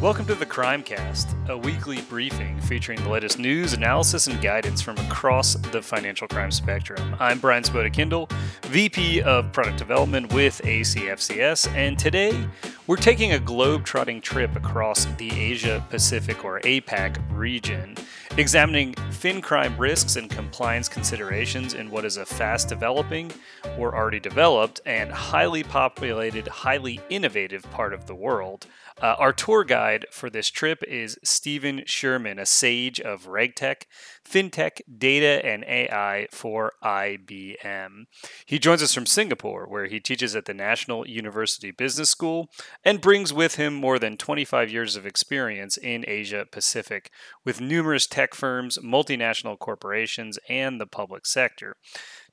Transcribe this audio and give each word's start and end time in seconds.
Welcome 0.00 0.24
to 0.28 0.34
the 0.34 0.46
Crimecast, 0.46 1.50
a 1.50 1.58
weekly 1.58 2.00
briefing 2.00 2.58
featuring 2.62 3.02
the 3.02 3.10
latest 3.10 3.38
news, 3.38 3.74
analysis, 3.74 4.28
and 4.28 4.40
guidance 4.40 4.80
from 4.80 4.96
across 4.96 5.56
the 5.56 5.82
financial 5.82 6.26
crime 6.26 6.50
spectrum. 6.50 7.14
I'm 7.20 7.38
Brian 7.38 7.64
Spoda 7.64 7.92
Kindle, 7.92 8.26
VP 8.62 9.20
of 9.20 9.52
Product 9.52 9.76
Development 9.76 10.32
with 10.32 10.62
ACFCS, 10.64 11.70
and 11.74 11.98
today 11.98 12.48
we're 12.86 12.96
taking 12.96 13.34
a 13.34 13.38
globe-trotting 13.38 14.22
trip 14.22 14.56
across 14.56 15.04
the 15.18 15.30
Asia 15.38 15.84
Pacific 15.90 16.46
or 16.46 16.60
APAC 16.60 17.20
region, 17.30 17.94
examining 18.38 18.94
fin 19.10 19.42
crime 19.42 19.76
risks 19.76 20.16
and 20.16 20.30
compliance 20.30 20.88
considerations 20.88 21.74
in 21.74 21.90
what 21.90 22.06
is 22.06 22.16
a 22.16 22.24
fast 22.24 22.70
developing 22.70 23.30
or 23.76 23.94
already 23.94 24.18
developed 24.18 24.80
and 24.86 25.12
highly 25.12 25.62
populated, 25.62 26.48
highly 26.48 27.00
innovative 27.10 27.70
part 27.70 27.92
of 27.92 28.06
the 28.06 28.14
world. 28.14 28.66
Uh, 29.00 29.14
our 29.18 29.32
tour 29.32 29.64
guide 29.64 30.06
for 30.10 30.30
this 30.30 30.50
trip 30.50 30.82
is 30.86 31.18
Steven 31.22 31.80
Scheurmann, 31.86 32.40
a 32.40 32.46
sage 32.46 33.00
of 33.00 33.26
RegTech, 33.26 33.82
FinTech, 34.28 34.80
Data, 34.98 35.44
and 35.44 35.64
AI 35.64 36.26
for 36.30 36.72
IBM. 36.82 38.04
He 38.46 38.58
joins 38.58 38.82
us 38.82 38.94
from 38.94 39.06
Singapore, 39.06 39.66
where 39.66 39.86
he 39.86 40.00
teaches 40.00 40.36
at 40.36 40.44
the 40.44 40.54
National 40.54 41.06
University 41.08 41.70
Business 41.70 42.10
School 42.10 42.50
and 42.84 43.00
brings 43.00 43.32
with 43.32 43.56
him 43.56 43.74
more 43.74 43.98
than 43.98 44.16
25 44.16 44.70
years 44.70 44.96
of 44.96 45.06
experience 45.06 45.76
in 45.76 46.04
Asia 46.06 46.46
Pacific 46.50 47.10
with 47.44 47.60
numerous 47.60 48.06
tech 48.06 48.34
firms, 48.34 48.78
multinational 48.78 49.58
corporations, 49.58 50.38
and 50.48 50.80
the 50.80 50.86
public 50.86 51.26
sector. 51.26 51.76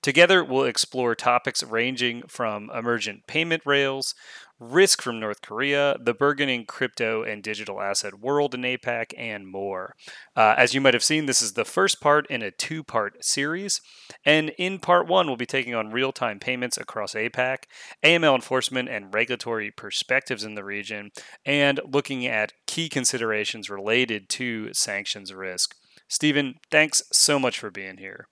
Together, 0.02 0.44
we'll 0.44 0.64
explore 0.64 1.16
topics 1.16 1.64
ranging 1.64 2.24
from 2.28 2.70
emergent 2.70 3.26
payment 3.28 3.64
rails, 3.66 4.14
risk 4.60 5.02
from 5.02 5.20
North 5.20 5.41
Korea, 5.41 5.98
the 6.00 6.13
burgeoning 6.13 6.66
crypto 6.66 7.24
and 7.24 7.44
digital 7.44 7.82
asset 7.82 8.20
world 8.20 8.55
in 8.55 8.62
APAC, 8.62 9.14
and 9.18 9.48
more. 9.48 9.96
Uh, 10.36 10.55
as 10.58 10.74
you 10.74 10.82
might 10.82 10.94
have 10.94 11.04
seen, 11.04 11.26
this 11.26 11.41
is 11.41 11.54
the 11.54 11.66
first 11.66 12.02
part 12.02 12.26
in 12.27 12.41
a 12.41 12.52
two 12.52 12.84
part 12.84 13.24
series. 13.24 13.82
And 14.26 14.49
in 14.58 14.80
part 14.80 15.08
one, 15.08 15.27
we'll 15.27 15.38
be 15.38 15.46
taking 15.46 15.76
on 15.76 15.91
real 15.91 16.12
time 16.12 16.40
payments 16.40 16.77
across 16.77 17.14
APAC, 17.14 17.64
AML 18.04 18.36
enforcement 18.36 18.90
and 18.90 19.14
regulatory 19.14 19.72
perspectives 19.72 20.44
in 20.44 20.55
the 20.55 20.64
region, 20.64 21.12
and 21.46 21.80
looking 21.86 22.26
at 22.26 22.54
key 22.66 22.90
considerations 22.90 23.70
related 23.70 24.30
to 24.30 24.74
sanctions 24.74 25.34
risk. 25.34 25.76
Steven, 26.08 26.55
thanks 26.71 27.04
so 27.12 27.38
much 27.38 27.60
for 27.60 27.70
being 27.70 27.98
here. 27.98 28.27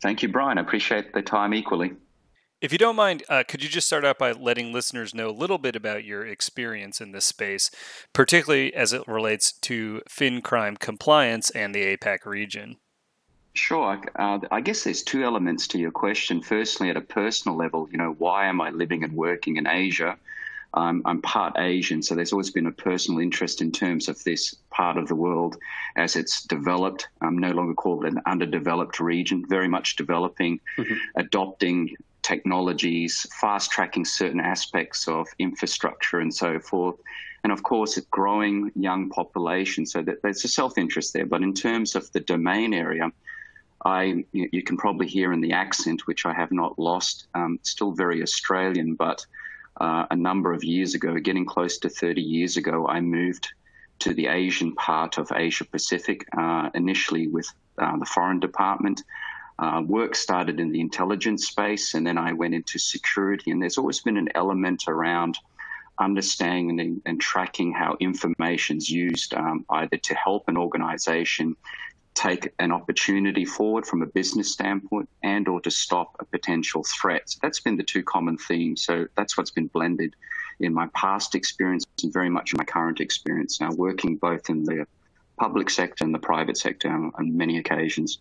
Thank 0.00 0.22
you, 0.22 0.28
Brian. 0.28 0.58
I 0.58 0.60
appreciate 0.60 1.12
the 1.12 1.22
time 1.22 1.52
equally. 1.52 1.92
If 2.60 2.72
you 2.72 2.78
don't 2.78 2.96
mind, 2.96 3.22
uh, 3.28 3.44
could 3.46 3.62
you 3.62 3.68
just 3.68 3.86
start 3.86 4.04
out 4.04 4.18
by 4.18 4.32
letting 4.32 4.72
listeners 4.72 5.14
know 5.14 5.28
a 5.28 5.30
little 5.30 5.58
bit 5.58 5.76
about 5.76 6.02
your 6.02 6.26
experience 6.26 7.00
in 7.00 7.12
this 7.12 7.24
space, 7.24 7.70
particularly 8.12 8.74
as 8.74 8.92
it 8.92 9.06
relates 9.06 9.52
to 9.52 10.02
fin 10.08 10.42
crime 10.42 10.76
compliance 10.76 11.50
and 11.50 11.72
the 11.72 11.96
APAC 11.96 12.26
region? 12.26 12.78
Sure. 13.54 14.00
Uh, 14.16 14.40
I 14.50 14.60
guess 14.60 14.82
there's 14.82 15.04
two 15.04 15.22
elements 15.22 15.68
to 15.68 15.78
your 15.78 15.92
question. 15.92 16.42
Firstly, 16.42 16.90
at 16.90 16.96
a 16.96 17.00
personal 17.00 17.56
level, 17.56 17.88
you 17.92 17.98
know, 17.98 18.16
why 18.18 18.46
am 18.46 18.60
I 18.60 18.70
living 18.70 19.04
and 19.04 19.12
working 19.12 19.56
in 19.56 19.68
Asia? 19.68 20.16
Um, 20.74 21.02
I'm 21.04 21.22
part 21.22 21.58
Asian, 21.58 22.02
so 22.02 22.14
there's 22.14 22.32
always 22.32 22.50
been 22.50 22.66
a 22.66 22.72
personal 22.72 23.20
interest 23.20 23.62
in 23.62 23.70
terms 23.72 24.08
of 24.08 24.22
this 24.24 24.54
part 24.70 24.96
of 24.96 25.08
the 25.08 25.14
world 25.14 25.56
as 25.96 26.14
it's 26.14 26.42
developed. 26.42 27.08
I'm 27.22 27.38
no 27.38 27.52
longer 27.52 27.74
called 27.74 28.04
an 28.04 28.20
underdeveloped 28.26 29.00
region, 29.00 29.46
very 29.48 29.68
much 29.68 29.96
developing, 29.96 30.60
mm-hmm. 30.76 30.94
adopting 31.16 31.96
technologies, 32.22 33.26
fast 33.40 33.70
tracking 33.70 34.04
certain 34.04 34.40
aspects 34.40 35.08
of 35.08 35.26
infrastructure 35.38 36.20
and 36.20 36.34
so 36.34 36.58
forth. 36.58 36.96
And 37.44 37.52
of 37.52 37.62
course, 37.62 37.96
a 37.96 38.02
growing 38.10 38.72
young 38.74 39.10
population, 39.10 39.86
so 39.86 40.02
that 40.02 40.22
there's 40.22 40.44
a 40.44 40.48
self 40.48 40.76
interest 40.76 41.12
there. 41.12 41.26
But 41.26 41.42
in 41.42 41.54
terms 41.54 41.94
of 41.94 42.10
the 42.12 42.20
domain 42.20 42.74
area, 42.74 43.12
I 43.84 44.24
you 44.32 44.62
can 44.62 44.76
probably 44.76 45.06
hear 45.06 45.32
in 45.32 45.40
the 45.40 45.52
accent, 45.52 46.06
which 46.06 46.26
I 46.26 46.34
have 46.34 46.50
not 46.50 46.78
lost, 46.78 47.28
um, 47.34 47.60
still 47.62 47.92
very 47.92 48.22
Australian, 48.22 48.94
but 48.94 49.24
uh, 49.80 50.06
a 50.10 50.16
number 50.16 50.52
of 50.52 50.64
years 50.64 50.94
ago, 50.94 51.14
getting 51.20 51.46
close 51.46 51.78
to 51.78 51.88
30 51.88 52.20
years 52.20 52.56
ago, 52.56 52.88
I 52.88 53.00
moved 53.00 53.52
to 54.00 54.14
the 54.14 54.26
Asian 54.26 54.74
part 54.74 55.18
of 55.18 55.30
Asia 55.34 55.64
Pacific, 55.64 56.26
uh, 56.36 56.70
initially 56.74 57.28
with 57.28 57.48
uh, 57.78 57.96
the 57.96 58.06
Foreign 58.06 58.40
Department. 58.40 59.02
Uh, 59.58 59.82
work 59.86 60.14
started 60.14 60.60
in 60.60 60.70
the 60.70 60.80
intelligence 60.80 61.48
space, 61.48 61.94
and 61.94 62.06
then 62.06 62.16
I 62.16 62.32
went 62.32 62.54
into 62.54 62.78
security. 62.78 63.50
And 63.50 63.60
there's 63.60 63.78
always 63.78 64.00
been 64.00 64.16
an 64.16 64.28
element 64.34 64.84
around 64.86 65.38
understanding 65.98 66.78
and, 66.80 67.02
and 67.06 67.20
tracking 67.20 67.72
how 67.72 67.96
information 67.98 68.76
is 68.76 68.88
used, 68.88 69.34
um, 69.34 69.64
either 69.70 69.96
to 69.96 70.14
help 70.14 70.48
an 70.48 70.56
organization 70.56 71.56
take 72.14 72.52
an 72.58 72.72
opportunity 72.72 73.44
forward 73.44 73.86
from 73.86 74.02
a 74.02 74.06
business 74.06 74.52
standpoint 74.52 75.08
and 75.22 75.46
or 75.46 75.60
to 75.60 75.70
stop 75.70 76.16
a 76.18 76.24
potential 76.24 76.84
threat. 77.00 77.30
So 77.30 77.38
that's 77.42 77.60
been 77.60 77.76
the 77.76 77.84
two 77.84 78.02
common 78.02 78.36
themes. 78.36 78.82
So 78.82 79.06
that's 79.16 79.36
what's 79.36 79.52
been 79.52 79.68
blended 79.68 80.14
in 80.58 80.74
my 80.74 80.88
past 80.94 81.36
experience 81.36 81.84
and 82.02 82.12
very 82.12 82.28
much 82.28 82.52
in 82.52 82.58
my 82.58 82.64
current 82.64 83.00
experience 83.00 83.60
now 83.60 83.70
working 83.72 84.16
both 84.16 84.50
in 84.50 84.64
the 84.64 84.84
public 85.38 85.70
sector 85.70 86.04
and 86.04 86.12
the 86.12 86.18
private 86.18 86.56
sector 86.56 86.90
on, 86.90 87.12
on 87.14 87.36
many 87.36 87.58
occasions. 87.58 88.18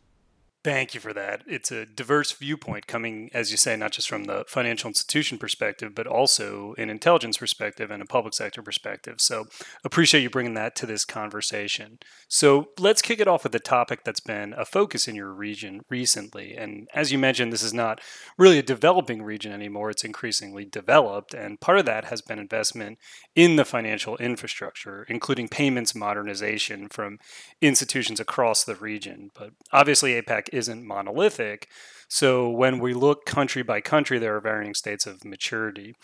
Thank 0.68 0.94
you 0.94 1.00
for 1.00 1.14
that. 1.14 1.44
It's 1.48 1.72
a 1.72 1.86
diverse 1.86 2.34
viewpoint 2.34 2.88
coming, 2.88 3.30
as 3.34 3.52
you 3.52 3.56
say, 3.56 3.78
not 3.78 3.94
just 3.94 4.10
from 4.10 4.26
the 4.26 4.44
financial 4.50 4.90
institution 4.90 5.38
perspective, 5.38 5.96
but 5.96 6.08
also 6.08 6.76
an 6.78 6.90
intelligence 6.90 7.38
perspective 7.38 7.90
and 7.90 8.04
a 8.04 8.06
public 8.06 8.34
sector 8.34 8.62
perspective. 8.62 9.22
So 9.22 9.46
appreciate 9.86 10.24
you 10.24 10.30
bringing 10.30 10.56
that 10.56 10.76
to 10.76 10.86
this 10.86 11.06
conversation. 11.06 12.00
So 12.28 12.72
let's 12.78 13.02
kick 13.02 13.22
it 13.22 13.30
off 13.30 13.46
with 13.46 13.56
a 13.56 13.62
topic 13.62 14.04
that's 14.04 14.20
been 14.20 14.54
a 14.58 14.66
focus 14.66 15.08
in 15.08 15.16
your 15.16 15.32
region 15.32 15.84
recently. 15.90 16.58
And 16.58 16.90
as 16.94 17.14
you 17.14 17.18
mentioned, 17.18 17.54
this 17.54 17.64
is 17.64 17.74
not 17.74 18.02
really 18.38 18.60
a 18.60 18.64
developing 18.64 19.22
region 19.22 19.54
anymore, 19.54 19.92
it's 19.92 20.04
increasingly 20.04 20.66
developed. 20.66 21.34
And 21.34 21.62
part 21.62 21.80
of 21.80 21.86
that 21.86 22.04
has 22.06 22.22
been 22.22 22.40
investment 22.40 22.98
in 23.36 23.56
the 23.56 23.64
financial 23.64 24.18
infrastructure, 24.18 25.06
including 25.08 25.48
payments 25.48 25.96
modernization 25.96 26.90
from 26.90 27.20
institutions 27.62 28.20
across 28.20 28.66
the 28.66 28.76
region. 28.76 29.30
But 29.34 29.52
obviously, 29.72 30.22
APAC 30.22 30.57
isn't 30.58 30.86
monolithic. 30.86 31.70
So 32.08 32.50
when 32.50 32.80
we 32.80 32.94
look 32.94 33.26
country 33.26 33.64
by 33.64 33.82
country, 33.82 34.20
there 34.20 34.36
are 34.36 34.42
varying 34.42 34.74
states 34.74 35.06
of 35.06 35.26
maturity. 35.26 35.96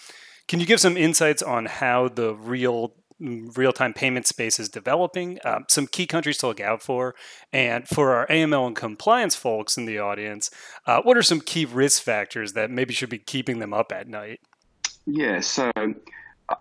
Can 0.47 0.59
you 0.59 0.65
give 0.65 0.79
some 0.79 0.97
insights 0.97 1.41
on 1.41 1.65
how 1.65 2.09
the 2.09 2.35
real 2.35 2.95
real-time 3.19 3.93
payment 3.93 4.27
space 4.27 4.59
is 4.59 4.67
developing 4.67 5.39
um, 5.45 5.63
some 5.69 5.87
key 5.87 6.05
countries 6.05 6.37
to 6.37 6.47
look 6.47 6.59
out 6.59 6.81
for 6.81 7.15
and 7.53 7.87
for 7.87 8.13
our 8.13 8.27
aml 8.27 8.65
and 8.67 8.75
compliance 8.75 9.35
folks 9.35 9.77
in 9.77 9.85
the 9.85 9.99
audience 9.99 10.49
uh, 10.87 10.99
what 11.03 11.15
are 11.15 11.21
some 11.21 11.39
key 11.39 11.63
risk 11.63 12.01
factors 12.01 12.51
that 12.53 12.71
maybe 12.71 12.91
should 12.91 13.11
be 13.11 13.19
keeping 13.19 13.59
them 13.59 13.71
up 13.71 13.93
at 13.93 14.07
night 14.09 14.41
yeah 15.05 15.39
so 15.39 15.71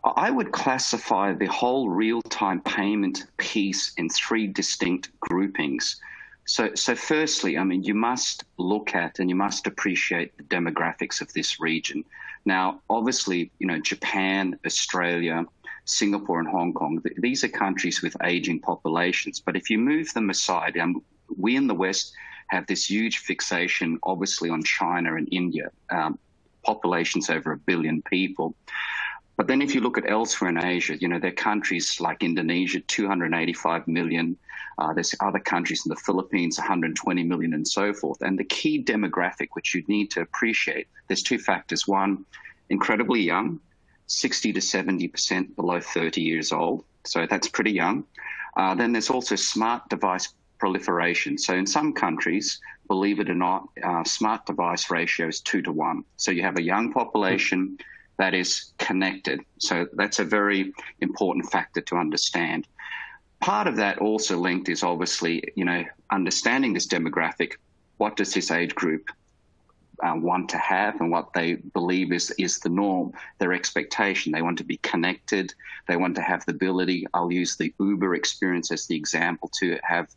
I 0.05 0.31
would 0.31 0.53
classify 0.53 1.33
the 1.33 1.47
whole 1.47 1.89
real 1.89 2.23
time 2.23 2.61
payment 2.61 3.27
piece 3.39 3.93
in 3.97 4.09
three 4.09 4.47
distinct 4.47 5.11
groupings. 5.21 6.01
So, 6.45 6.75
so 6.75 6.95
firstly, 6.95 7.57
I 7.57 7.65
mean, 7.65 7.85
you 7.85 7.95
must 7.95 8.45
look 8.59 8.95
at 8.95 9.19
and 9.19 9.31
you 9.31 9.37
must 9.37 9.67
appreciate 9.67 10.37
the 10.37 10.43
demographics 10.45 11.21
of 11.21 11.33
this 11.33 11.61
region. 11.61 12.05
Now, 12.45 12.81
obviously, 12.91 13.53
you 13.59 13.67
know, 13.67 13.79
Japan, 13.79 14.59
Australia, 14.67 15.45
Singapore, 15.85 16.41
and 16.41 16.49
Hong 16.49 16.73
Kong, 16.73 17.03
these 17.19 17.45
are 17.45 17.49
countries 17.49 18.03
with 18.03 18.17
aging 18.25 18.61
populations. 18.61 19.41
But 19.41 19.57
if 19.57 19.71
you 19.71 19.79
move 19.79 20.13
them 20.15 20.31
aside, 20.31 20.77
um, 20.79 21.03
we 21.39 21.57
in 21.57 21.69
the 21.69 21.75
West 21.75 22.13
have 22.49 22.67
this 22.67 22.91
huge 22.91 23.19
fixation, 23.19 23.99
obviously, 24.03 24.51
on 24.51 24.63
China 24.65 25.15
and 25.15 25.29
India, 25.31 25.71
um, 25.91 26.19
populations 26.65 27.31
over 27.31 27.53
a 27.53 27.57
billion 27.57 28.03
people. 28.03 28.55
But 29.37 29.47
then 29.47 29.63
if 29.63 29.75
you 29.75 29.81
look 29.81 29.97
at 29.97 30.11
elsewhere 30.11 30.51
in 30.51 30.63
Asia, 30.63 30.97
you 30.97 31.09
know, 31.09 31.19
there 31.19 31.31
are 31.31 31.35
countries 31.35 32.01
like 32.01 32.23
Indonesia, 32.23 32.81
285 32.81 33.89
million. 33.89 34.37
Uh, 34.79 34.93
there's 34.93 35.15
other 35.21 35.39
countries 35.39 35.83
in 35.85 35.91
the 35.91 35.97
Philippines, 35.97 36.59
120 36.59 37.23
million, 37.25 37.55
and 37.55 37.67
so 37.67 37.93
forth. 37.93 38.21
And 38.23 38.39
the 38.39 38.45
key 38.45 38.83
demographic, 38.83 39.49
which 39.53 39.75
you 39.75 39.85
need 39.89 40.11
to 40.13 40.21
appreciate, 40.21 40.89
there's 41.09 41.23
two 41.23 41.39
factors. 41.39 41.87
One, 41.87 42.25
incredibly 42.71 43.21
young, 43.21 43.61
60 44.07 44.53
to 44.53 44.61
70% 44.61 45.57
below 45.57 45.81
30 45.81 46.21
years 46.21 46.53
old. 46.53 46.85
So 47.05 47.27
that's 47.29 47.49
pretty 47.49 47.73
young. 47.73 48.05
Uh, 48.57 48.75
then 48.75 48.93
there's 48.93 49.11
also 49.11 49.37
smart 49.37 49.89
device 49.89 50.35
proliferation. 50.59 51.39
So 51.39 51.55
in 51.55 51.67
some 51.67 51.93
countries, 51.93 52.61
believe 52.87 53.19
it 53.21 53.31
or 53.31 53.35
not, 53.35 53.69
uh, 53.83 54.05
smart 54.05 54.47
device 54.47 54.91
ratio 54.91 55.29
is 55.29 55.41
two 55.41 55.63
to 55.63 55.73
one. 55.73 56.05
So 56.17 56.31
you 56.31 56.43
have 56.43 56.59
a 56.59 56.63
young 56.63 56.93
population. 56.93 57.79
That 58.19 58.35
is 58.35 58.73
connected. 58.79 59.41
So 59.59 59.87
that's 59.95 60.19
a 60.19 60.25
very 60.25 60.73
important 61.01 61.51
factor 61.51 61.81
to 61.81 61.97
understand. 61.97 62.69
Part 63.43 63.67
of 63.67 63.75
that 63.77 63.99
also 63.99 64.39
linked 64.39 64.69
is 64.69 64.85
obviously, 64.85 65.43
you 65.57 65.65
know, 65.65 65.85
understanding 66.13 66.73
this 66.73 66.87
demographic. 66.87 67.55
What 67.97 68.15
does 68.15 68.33
this 68.33 68.53
age 68.53 68.73
group 68.77 69.11
uh, 70.01 70.15
want 70.15 70.49
to 70.51 70.59
have 70.59 71.01
and 71.01 71.11
what 71.11 71.33
they 71.33 71.55
believe 71.55 72.13
is 72.13 72.31
is 72.39 72.61
the 72.61 72.69
norm, 72.69 73.13
their 73.41 73.53
expectation. 73.53 74.31
They 74.31 74.43
want 74.43 74.59
to 74.59 74.65
be 74.65 74.77
connected. 74.79 75.53
They 75.89 75.97
want 75.97 76.15
to 76.17 76.23
have 76.23 76.47
the 76.47 76.53
ability. 76.53 77.05
I'll 77.15 77.33
use 77.33 77.57
the 77.57 77.75
Uber 77.81 78.15
experience 78.15 78.71
as 78.71 78.87
the 78.87 78.95
example 78.95 79.51
to 79.59 79.77
have 79.83 80.09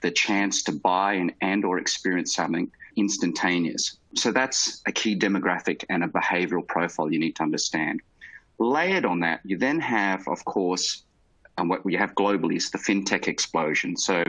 the 0.00 0.10
chance 0.10 0.62
to 0.62 0.72
buy 0.72 1.12
and, 1.12 1.34
and 1.42 1.66
or 1.66 1.78
experience 1.78 2.34
something 2.34 2.70
instantaneous. 2.96 3.98
So 4.16 4.32
that's 4.32 4.80
a 4.86 4.92
key 4.92 5.14
demographic 5.18 5.84
and 5.90 6.04
a 6.04 6.08
behavioral 6.08 6.66
profile 6.66 7.12
you 7.12 7.18
need 7.18 7.36
to 7.36 7.42
understand. 7.42 8.00
Layered 8.58 9.04
on 9.04 9.20
that, 9.20 9.40
you 9.44 9.58
then 9.58 9.78
have, 9.80 10.26
of 10.26 10.42
course, 10.46 11.04
and 11.58 11.68
what 11.68 11.84
we 11.84 11.94
have 11.94 12.14
globally 12.14 12.56
is 12.56 12.70
the 12.70 12.78
fintech 12.78 13.28
explosion. 13.28 13.96
So 13.96 14.24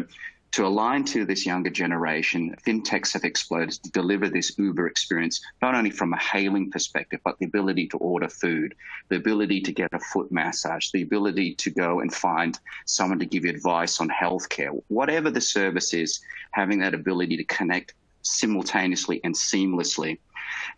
to 0.54 0.68
align 0.68 1.04
to 1.06 1.26
this 1.26 1.48
younger 1.48 1.72
generation, 1.72 2.56
fintechs 2.64 3.12
have 3.14 3.24
exploded 3.24 3.72
to 3.72 3.90
deliver 3.90 4.30
this 4.30 4.56
Uber 4.60 4.86
experience, 4.86 5.42
not 5.64 5.74
only 5.74 5.90
from 5.90 6.14
a 6.14 6.20
hailing 6.20 6.70
perspective, 6.70 7.20
but 7.24 7.40
the 7.40 7.48
ability 7.48 7.88
to 7.88 7.98
order 7.98 8.30
food, 8.30 8.76
the 9.10 9.16
ability 9.16 9.62
to 9.62 9.72
get 9.72 9.90
a 9.94 10.00
foot 10.00 10.32
massage, 10.32 10.92
the 10.92 11.02
ability 11.02 11.56
to 11.56 11.72
go 11.72 12.02
and 12.02 12.14
find 12.14 12.60
someone 12.86 13.18
to 13.18 13.26
give 13.26 13.46
you 13.46 13.50
advice 13.50 14.00
on 14.00 14.10
healthcare. 14.10 14.80
Whatever 14.90 15.32
the 15.32 15.42
service 15.42 15.92
is, 15.92 16.20
having 16.52 16.78
that 16.80 16.94
ability 16.94 17.36
to 17.38 17.44
connect 17.46 17.96
simultaneously 18.22 19.22
and 19.24 19.34
seamlessly. 19.34 20.20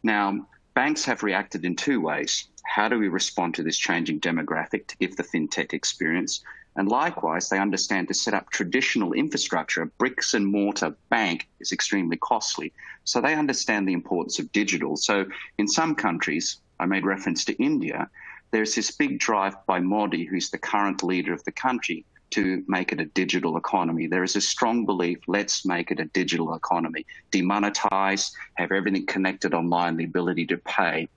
Now, 0.04 0.48
banks 0.74 1.04
have 1.04 1.22
reacted 1.22 1.66
in 1.66 1.76
two 1.76 2.00
ways. 2.00 2.48
How 2.66 2.90
do 2.90 3.00
we 3.00 3.08
respond 3.08 3.56
to 3.56 3.64
this 3.64 3.78
changing 3.78 4.20
demographic 4.20 4.88
to 4.88 4.98
give 4.98 5.16
the 5.16 5.24
fintech 5.24 5.74
experience? 5.74 6.44
And 6.76 6.90
likewise, 6.90 7.48
they 7.48 7.60
understand 7.60 8.10
to 8.10 8.14
set 8.14 8.34
up 8.34 8.50
traditional 8.50 9.14
infrastructure, 9.14 9.84
a 9.84 9.86
bricks 9.86 10.34
and 10.34 10.46
mortar 10.46 10.96
bank 11.10 11.48
is 11.60 11.72
extremely 11.72 12.18
costly. 12.18 12.74
So 13.06 13.22
they 13.22 13.34
understand 13.34 13.88
the 13.88 13.94
importance 13.94 14.40
of 14.40 14.52
digital. 14.52 14.98
So 14.98 15.26
in 15.58 15.68
some 15.68 15.96
countries, 15.96 16.58
I 16.80 16.86
made 16.86 17.06
reference 17.06 17.46
to 17.46 17.54
India, 17.64 18.10
there's 18.52 18.76
this 18.76 18.92
big 18.92 19.20
drive 19.20 19.56
by 19.66 19.80
Modi, 19.80 20.26
who's 20.26 20.50
the 20.50 20.58
current 20.58 21.04
leader 21.04 21.34
of 21.34 21.44
the 21.46 21.52
country, 21.52 22.06
to 22.32 22.64
make 22.68 22.92
it 22.92 23.00
a 23.00 23.06
digital 23.06 23.56
economy. 23.56 24.08
There 24.08 24.24
is 24.24 24.36
a 24.36 24.42
strong 24.42 24.86
belief 24.86 25.20
let's 25.28 25.66
make 25.66 25.92
it 25.92 26.00
a 26.00 26.06
digital 26.06 26.54
economy, 26.54 27.06
demonetize, 27.32 28.32
have 28.56 28.72
everything 28.72 29.06
connected 29.06 29.54
online, 29.54 29.96
the 29.96 30.04
ability 30.04 30.46
to 30.48 30.58
pay 30.58 31.08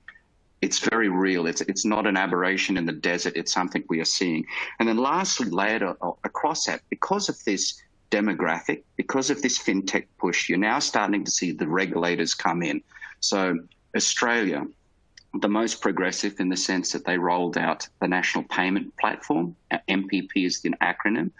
it's 0.60 0.80
very 0.80 1.08
real. 1.08 1.46
It's 1.46 1.60
it's 1.62 1.84
not 1.84 2.06
an 2.06 2.16
aberration 2.16 2.76
in 2.76 2.86
the 2.86 2.92
desert. 2.92 3.34
It's 3.36 3.52
something 3.52 3.84
we 3.88 4.00
are 4.00 4.04
seeing. 4.04 4.44
And 4.78 4.88
then 4.88 4.98
lastly, 4.98 5.50
layered 5.50 5.82
uh, 5.82 5.94
across 6.24 6.64
that, 6.66 6.82
because 6.90 7.28
of 7.28 7.42
this 7.44 7.80
demographic, 8.10 8.82
because 8.96 9.30
of 9.30 9.42
this 9.42 9.58
fintech 9.58 10.06
push, 10.18 10.48
you're 10.48 10.58
now 10.58 10.78
starting 10.78 11.24
to 11.24 11.30
see 11.30 11.52
the 11.52 11.68
regulators 11.68 12.34
come 12.34 12.62
in. 12.62 12.82
So 13.20 13.58
Australia, 13.94 14.66
the 15.34 15.48
most 15.48 15.80
progressive 15.80 16.40
in 16.40 16.48
the 16.48 16.56
sense 16.56 16.92
that 16.92 17.04
they 17.04 17.18
rolled 17.18 17.58
out 17.58 17.88
the 18.00 18.08
National 18.08 18.44
Payment 18.44 18.96
Platform, 18.96 19.54
uh, 19.70 19.78
NPP 19.88 20.46
is 20.46 20.60
the 20.60 20.70
acronym, 20.80 21.30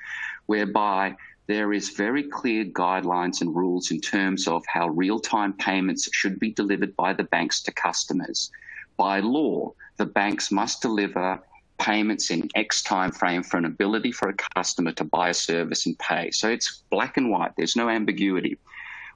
whereby 0.47 1.17
there 1.47 1.73
is 1.73 1.89
very 1.91 2.23
clear 2.23 2.65
guidelines 2.67 3.41
and 3.41 3.57
rules 3.57 3.91
in 3.91 4.01
terms 4.01 4.47
of 4.47 4.63
how 4.67 4.89
real-time 4.89 5.55
payments 5.55 6.09
should 6.13 6.39
be 6.39 6.53
delivered 6.53 6.95
by 6.95 7.15
the 7.15 7.25
banks 7.25 7.63
to 7.63 7.73
customers 7.73 8.51
by 8.99 9.21
law, 9.21 9.73
the 9.97 10.05
banks 10.05 10.53
must 10.53 10.83
deliver 10.83 11.41
payments 11.79 12.31
in 12.31 12.49
X 12.57 12.83
time 12.83 13.13
frame 13.13 13.43
for 13.43 13.57
an 13.57 13.65
ability 13.65 14.13
for 14.13 14.29
a 14.29 14.35
customer 14.55 14.93
to 14.93 15.05
buy 15.05 15.31
a 15.31 15.35
service 15.35 15.87
and 15.87 15.99
pay. 15.99 16.31
So 16.33 16.51
it's 16.51 16.83
black 16.91 17.17
and 17.17 17.31
white. 17.31 17.53
There's 17.57 17.77
no 17.77 17.89
ambiguity. 17.89 18.59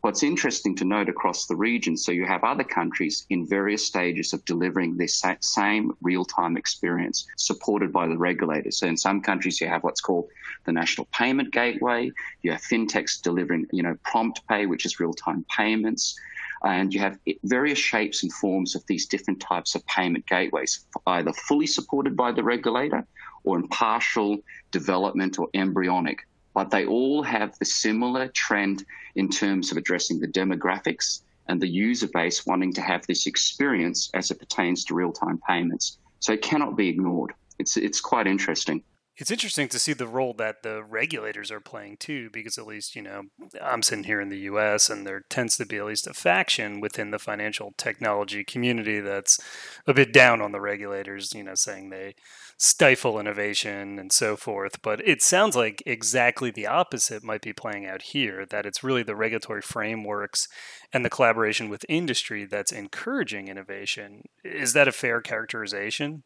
What's 0.02 0.24
interesting 0.24 0.74
to 0.76 0.84
note 0.84 1.08
across 1.08 1.46
the 1.46 1.54
region, 1.54 1.96
so 1.96 2.10
you 2.10 2.26
have 2.26 2.42
other 2.42 2.64
countries 2.64 3.24
in 3.30 3.46
various 3.46 3.86
stages 3.86 4.32
of 4.32 4.44
delivering 4.44 4.96
this 4.96 5.22
same 5.40 5.92
real-time 6.00 6.56
experience 6.56 7.28
supported 7.36 7.92
by 7.92 8.08
the 8.08 8.18
regulators. 8.18 8.78
So 8.78 8.88
in 8.88 8.96
some 8.96 9.20
countries 9.20 9.60
you 9.60 9.68
have 9.68 9.84
what's 9.84 10.00
called 10.00 10.28
the 10.64 10.72
National 10.72 11.06
Payment 11.12 11.52
Gateway. 11.52 12.10
You 12.42 12.50
have 12.50 12.62
fintechs 12.62 13.22
delivering, 13.22 13.66
you 13.72 13.84
know, 13.84 13.96
prompt 14.04 14.46
pay, 14.48 14.66
which 14.66 14.86
is 14.86 14.98
real-time 14.98 15.44
payments 15.56 16.18
and 16.64 16.94
you 16.94 17.00
have 17.00 17.18
various 17.44 17.78
shapes 17.78 18.22
and 18.22 18.32
forms 18.32 18.74
of 18.74 18.84
these 18.86 19.06
different 19.06 19.40
types 19.40 19.74
of 19.74 19.84
payment 19.86 20.26
gateways, 20.26 20.86
either 21.06 21.32
fully 21.32 21.66
supported 21.66 22.16
by 22.16 22.32
the 22.32 22.42
regulator 22.42 23.06
or 23.44 23.58
in 23.58 23.66
partial 23.68 24.38
development 24.70 25.38
or 25.38 25.48
embryonic. 25.54 26.18
But 26.54 26.70
they 26.70 26.86
all 26.86 27.22
have 27.22 27.58
the 27.58 27.64
similar 27.64 28.28
trend 28.28 28.84
in 29.16 29.28
terms 29.28 29.70
of 29.70 29.76
addressing 29.76 30.20
the 30.20 30.28
demographics 30.28 31.22
and 31.48 31.60
the 31.60 31.68
user 31.68 32.08
base 32.12 32.46
wanting 32.46 32.72
to 32.74 32.80
have 32.80 33.06
this 33.06 33.26
experience 33.26 34.10
as 34.14 34.30
it 34.30 34.38
pertains 34.38 34.84
to 34.84 34.94
real 34.94 35.12
time 35.12 35.40
payments. 35.48 35.98
So 36.20 36.32
it 36.32 36.42
cannot 36.42 36.76
be 36.76 36.88
ignored. 36.88 37.32
It's, 37.58 37.76
it's 37.76 38.00
quite 38.00 38.26
interesting. 38.26 38.84
It's 39.18 39.30
interesting 39.30 39.68
to 39.68 39.78
see 39.78 39.92
the 39.92 40.06
role 40.06 40.32
that 40.38 40.62
the 40.62 40.82
regulators 40.82 41.50
are 41.50 41.60
playing 41.60 41.98
too, 41.98 42.30
because 42.32 42.56
at 42.56 42.66
least, 42.66 42.96
you 42.96 43.02
know, 43.02 43.24
I'm 43.60 43.82
sitting 43.82 44.04
here 44.04 44.22
in 44.22 44.30
the 44.30 44.38
US 44.50 44.88
and 44.88 45.06
there 45.06 45.22
tends 45.28 45.56
to 45.58 45.66
be 45.66 45.76
at 45.76 45.84
least 45.84 46.06
a 46.06 46.14
faction 46.14 46.80
within 46.80 47.10
the 47.10 47.18
financial 47.18 47.74
technology 47.76 48.42
community 48.42 49.00
that's 49.00 49.38
a 49.86 49.92
bit 49.92 50.14
down 50.14 50.40
on 50.40 50.52
the 50.52 50.62
regulators, 50.62 51.34
you 51.34 51.42
know, 51.42 51.54
saying 51.54 51.90
they 51.90 52.14
stifle 52.56 53.20
innovation 53.20 53.98
and 53.98 54.12
so 54.12 54.34
forth. 54.34 54.80
But 54.80 55.06
it 55.06 55.20
sounds 55.20 55.56
like 55.56 55.82
exactly 55.84 56.50
the 56.50 56.66
opposite 56.66 57.22
might 57.22 57.42
be 57.42 57.52
playing 57.52 57.84
out 57.84 58.02
here, 58.02 58.46
that 58.46 58.64
it's 58.64 58.82
really 58.82 59.02
the 59.02 59.16
regulatory 59.16 59.62
frameworks 59.62 60.48
and 60.90 61.04
the 61.04 61.10
collaboration 61.10 61.68
with 61.68 61.84
industry 61.86 62.46
that's 62.46 62.72
encouraging 62.72 63.48
innovation. 63.48 64.22
Is 64.42 64.72
that 64.72 64.88
a 64.88 64.92
fair 64.92 65.20
characterization? 65.20 66.22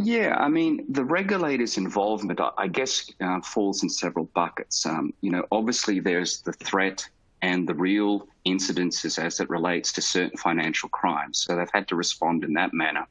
Yeah, 0.00 0.36
I 0.38 0.48
mean, 0.48 0.86
the 0.88 1.04
regulator's 1.04 1.76
involvement, 1.76 2.40
I 2.56 2.68
guess, 2.68 3.10
uh, 3.20 3.40
falls 3.40 3.82
in 3.82 3.88
several 3.88 4.26
buckets. 4.26 4.86
Um, 4.86 5.12
you 5.22 5.30
know, 5.32 5.44
obviously 5.50 5.98
there's 5.98 6.40
the 6.42 6.52
threat 6.52 7.06
and 7.42 7.68
the 7.68 7.74
real 7.74 8.28
incidences 8.46 9.18
as 9.18 9.40
it 9.40 9.50
relates 9.50 9.92
to 9.94 10.00
certain 10.00 10.38
financial 10.38 10.88
crimes. 10.88 11.40
So 11.40 11.56
they've 11.56 11.68
had 11.72 11.88
to 11.88 11.96
respond 11.96 12.44
in 12.44 12.52
that 12.52 12.72
manner. 12.72 13.06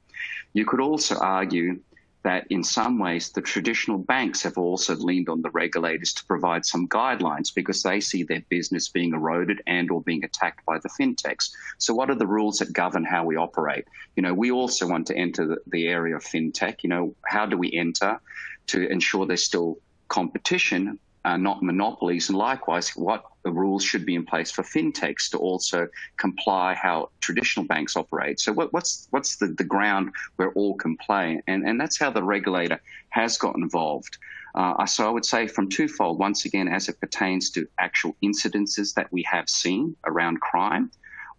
You 0.53 0.65
could 0.65 0.79
also 0.79 1.17
argue 1.17 1.77
that 2.23 2.45
in 2.49 2.63
some 2.63 2.99
ways 2.99 3.31
the 3.31 3.41
traditional 3.41 3.97
banks 3.97 4.43
have 4.43 4.57
also 4.57 4.95
leaned 4.95 5.29
on 5.29 5.41
the 5.41 5.49
regulators 5.51 6.13
to 6.13 6.25
provide 6.25 6.65
some 6.65 6.87
guidelines 6.87 7.53
because 7.53 7.83
they 7.83 7.99
see 7.99 8.23
their 8.23 8.43
business 8.49 8.89
being 8.89 9.13
eroded 9.13 9.61
and 9.67 9.89
or 9.91 10.01
being 10.01 10.23
attacked 10.25 10.65
by 10.65 10.77
the 10.79 10.89
fintechs. 10.89 11.51
So 11.77 11.93
what 11.93 12.09
are 12.09 12.15
the 12.15 12.27
rules 12.27 12.59
that 12.59 12.73
govern 12.73 13.05
how 13.05 13.23
we 13.23 13.35
operate? 13.35 13.85
You 14.15 14.23
know, 14.23 14.33
we 14.33 14.51
also 14.51 14.87
want 14.87 15.07
to 15.07 15.15
enter 15.15 15.45
the, 15.47 15.57
the 15.67 15.87
area 15.87 16.15
of 16.15 16.23
fintech. 16.23 16.83
You 16.83 16.89
know, 16.89 17.15
how 17.25 17.45
do 17.45 17.57
we 17.57 17.71
enter 17.73 18.19
to 18.67 18.91
ensure 18.91 19.25
there's 19.25 19.45
still 19.45 19.77
competition 20.09 20.99
uh, 21.25 21.37
not 21.37 21.61
monopolies. 21.61 22.29
And 22.29 22.37
likewise, 22.37 22.89
what 22.91 23.23
the 23.43 23.51
rules 23.51 23.83
should 23.83 24.05
be 24.05 24.15
in 24.15 24.25
place 24.25 24.51
for 24.51 24.63
fintechs 24.63 25.29
to 25.31 25.37
also 25.37 25.87
comply 26.17 26.73
how 26.73 27.09
traditional 27.21 27.65
banks 27.65 27.95
operate. 27.95 28.39
So 28.39 28.51
what, 28.53 28.73
what's 28.73 29.07
what's 29.11 29.37
the, 29.37 29.47
the 29.47 29.63
ground 29.63 30.11
where 30.35 30.51
all 30.51 30.75
can 30.75 30.97
play? 30.97 31.41
And, 31.47 31.67
and 31.67 31.79
that's 31.79 31.99
how 31.99 32.11
the 32.11 32.23
regulator 32.23 32.79
has 33.09 33.37
got 33.37 33.55
involved. 33.55 34.17
Uh, 34.55 34.85
so 34.85 35.07
I 35.07 35.11
would 35.11 35.25
say 35.25 35.47
from 35.47 35.69
twofold, 35.69 36.17
once 36.17 36.45
again, 36.45 36.67
as 36.67 36.89
it 36.89 36.99
pertains 36.99 37.51
to 37.51 37.67
actual 37.79 38.15
incidences 38.23 38.93
that 38.95 39.11
we 39.11 39.23
have 39.23 39.47
seen 39.49 39.95
around 40.05 40.41
crime 40.41 40.89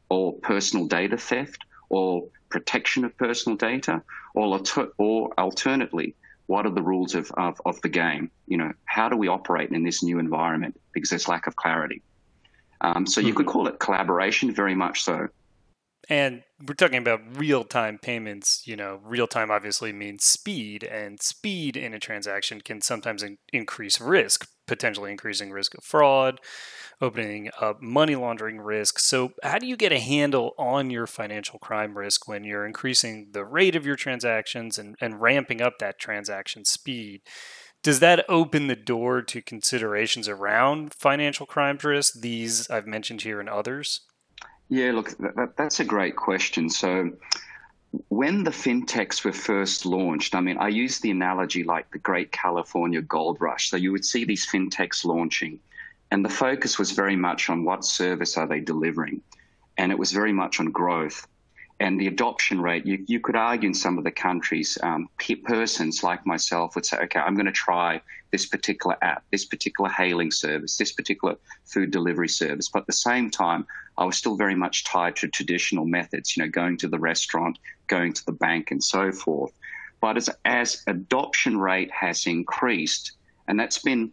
or 0.08 0.34
personal 0.34 0.86
data 0.86 1.16
theft 1.16 1.64
or 1.88 2.28
protection 2.48 3.04
of 3.04 3.16
personal 3.16 3.56
data 3.56 4.02
or, 4.34 4.60
or 4.98 5.32
alternately, 5.36 6.14
what 6.48 6.64
are 6.64 6.70
the 6.70 6.82
rules 6.82 7.14
of, 7.14 7.30
of, 7.36 7.60
of 7.64 7.80
the 7.82 7.90
game? 7.90 8.30
You 8.46 8.56
know, 8.56 8.72
how 8.86 9.08
do 9.08 9.16
we 9.16 9.28
operate 9.28 9.70
in 9.70 9.84
this 9.84 10.02
new 10.02 10.18
environment? 10.18 10.80
Because 10.92 11.10
there's 11.10 11.28
lack 11.28 11.46
of 11.46 11.54
clarity. 11.56 12.02
Um, 12.80 13.06
so 13.06 13.20
you 13.20 13.28
mm-hmm. 13.28 13.36
could 13.36 13.46
call 13.46 13.68
it 13.68 13.78
collaboration, 13.78 14.54
very 14.54 14.74
much 14.74 15.02
so. 15.02 15.28
And 16.10 16.42
we're 16.66 16.74
talking 16.74 16.98
about 16.98 17.20
real 17.36 17.64
time 17.64 17.98
payments. 17.98 18.62
You 18.66 18.76
know, 18.76 19.00
real 19.04 19.26
time 19.26 19.50
obviously 19.50 19.92
means 19.92 20.24
speed, 20.24 20.82
and 20.82 21.20
speed 21.20 21.76
in 21.76 21.92
a 21.92 21.98
transaction 21.98 22.62
can 22.62 22.80
sometimes 22.80 23.22
in- 23.22 23.38
increase 23.52 24.00
risk, 24.00 24.48
potentially 24.66 25.10
increasing 25.10 25.50
risk 25.50 25.76
of 25.76 25.84
fraud, 25.84 26.40
opening 27.00 27.50
up 27.60 27.82
money 27.82 28.16
laundering 28.16 28.58
risk. 28.58 28.98
So, 28.98 29.32
how 29.42 29.58
do 29.58 29.66
you 29.66 29.76
get 29.76 29.92
a 29.92 30.00
handle 30.00 30.54
on 30.58 30.88
your 30.88 31.06
financial 31.06 31.58
crime 31.58 31.96
risk 31.96 32.26
when 32.26 32.42
you're 32.42 32.66
increasing 32.66 33.28
the 33.32 33.44
rate 33.44 33.76
of 33.76 33.84
your 33.84 33.96
transactions 33.96 34.78
and, 34.78 34.96
and 35.02 35.20
ramping 35.20 35.60
up 35.60 35.74
that 35.78 35.98
transaction 35.98 36.64
speed? 36.64 37.20
Does 37.82 38.00
that 38.00 38.24
open 38.28 38.66
the 38.66 38.76
door 38.76 39.22
to 39.22 39.42
considerations 39.42 40.26
around 40.26 40.94
financial 40.94 41.46
crime 41.46 41.78
risk, 41.84 42.14
these 42.20 42.68
I've 42.70 42.86
mentioned 42.86 43.22
here 43.22 43.40
and 43.40 43.48
others? 43.48 44.00
Yeah, 44.68 44.92
look, 44.92 45.16
that, 45.18 45.56
that's 45.56 45.80
a 45.80 45.84
great 45.84 46.16
question. 46.16 46.68
So, 46.70 47.12
when 48.08 48.44
the 48.44 48.50
fintechs 48.50 49.24
were 49.24 49.32
first 49.32 49.86
launched, 49.86 50.34
I 50.34 50.40
mean, 50.40 50.58
I 50.58 50.68
use 50.68 51.00
the 51.00 51.10
analogy 51.10 51.64
like 51.64 51.90
the 51.90 51.98
Great 51.98 52.32
California 52.32 53.00
Gold 53.00 53.38
Rush. 53.40 53.70
So 53.70 53.78
you 53.78 53.92
would 53.92 54.04
see 54.04 54.24
these 54.24 54.46
fintechs 54.46 55.06
launching, 55.06 55.58
and 56.10 56.22
the 56.24 56.28
focus 56.28 56.78
was 56.78 56.90
very 56.90 57.16
much 57.16 57.48
on 57.48 57.64
what 57.64 57.84
service 57.84 58.36
are 58.36 58.46
they 58.46 58.60
delivering. 58.60 59.22
and 59.78 59.92
it 59.92 59.98
was 59.98 60.12
very 60.12 60.32
much 60.32 60.60
on 60.60 60.66
growth. 60.66 61.26
And 61.80 61.98
the 62.00 62.08
adoption 62.08 62.60
rate, 62.60 62.84
you, 62.84 63.04
you 63.06 63.20
could 63.20 63.36
argue 63.36 63.68
in 63.68 63.74
some 63.74 63.96
of 63.96 64.04
the 64.04 64.10
countries, 64.10 64.76
um, 64.82 65.08
persons 65.44 66.02
like 66.02 66.26
myself 66.26 66.74
would 66.74 66.84
say, 66.84 66.98
okay, 66.98 67.20
I'm 67.20 67.34
going 67.34 67.46
to 67.46 67.52
try 67.52 68.02
this 68.30 68.46
particular 68.46 68.96
app, 69.02 69.24
this 69.30 69.44
particular 69.44 69.90
hailing 69.90 70.30
service, 70.30 70.76
this 70.76 70.92
particular 70.92 71.36
food 71.64 71.90
delivery 71.90 72.28
service. 72.28 72.68
But 72.68 72.80
at 72.80 72.86
the 72.86 72.92
same 72.92 73.30
time, 73.30 73.66
I 73.96 74.04
was 74.04 74.16
still 74.16 74.36
very 74.36 74.54
much 74.54 74.84
tied 74.84 75.16
to 75.16 75.28
traditional 75.28 75.84
methods, 75.84 76.36
you 76.36 76.42
know, 76.42 76.50
going 76.50 76.76
to 76.78 76.88
the 76.88 76.98
restaurant, 76.98 77.58
going 77.86 78.12
to 78.12 78.24
the 78.26 78.32
bank, 78.32 78.70
and 78.70 78.82
so 78.82 79.12
forth. 79.12 79.52
But 80.00 80.16
as, 80.16 80.30
as 80.44 80.82
adoption 80.86 81.58
rate 81.58 81.90
has 81.90 82.26
increased, 82.26 83.12
and 83.48 83.58
that's 83.58 83.78
been 83.78 84.12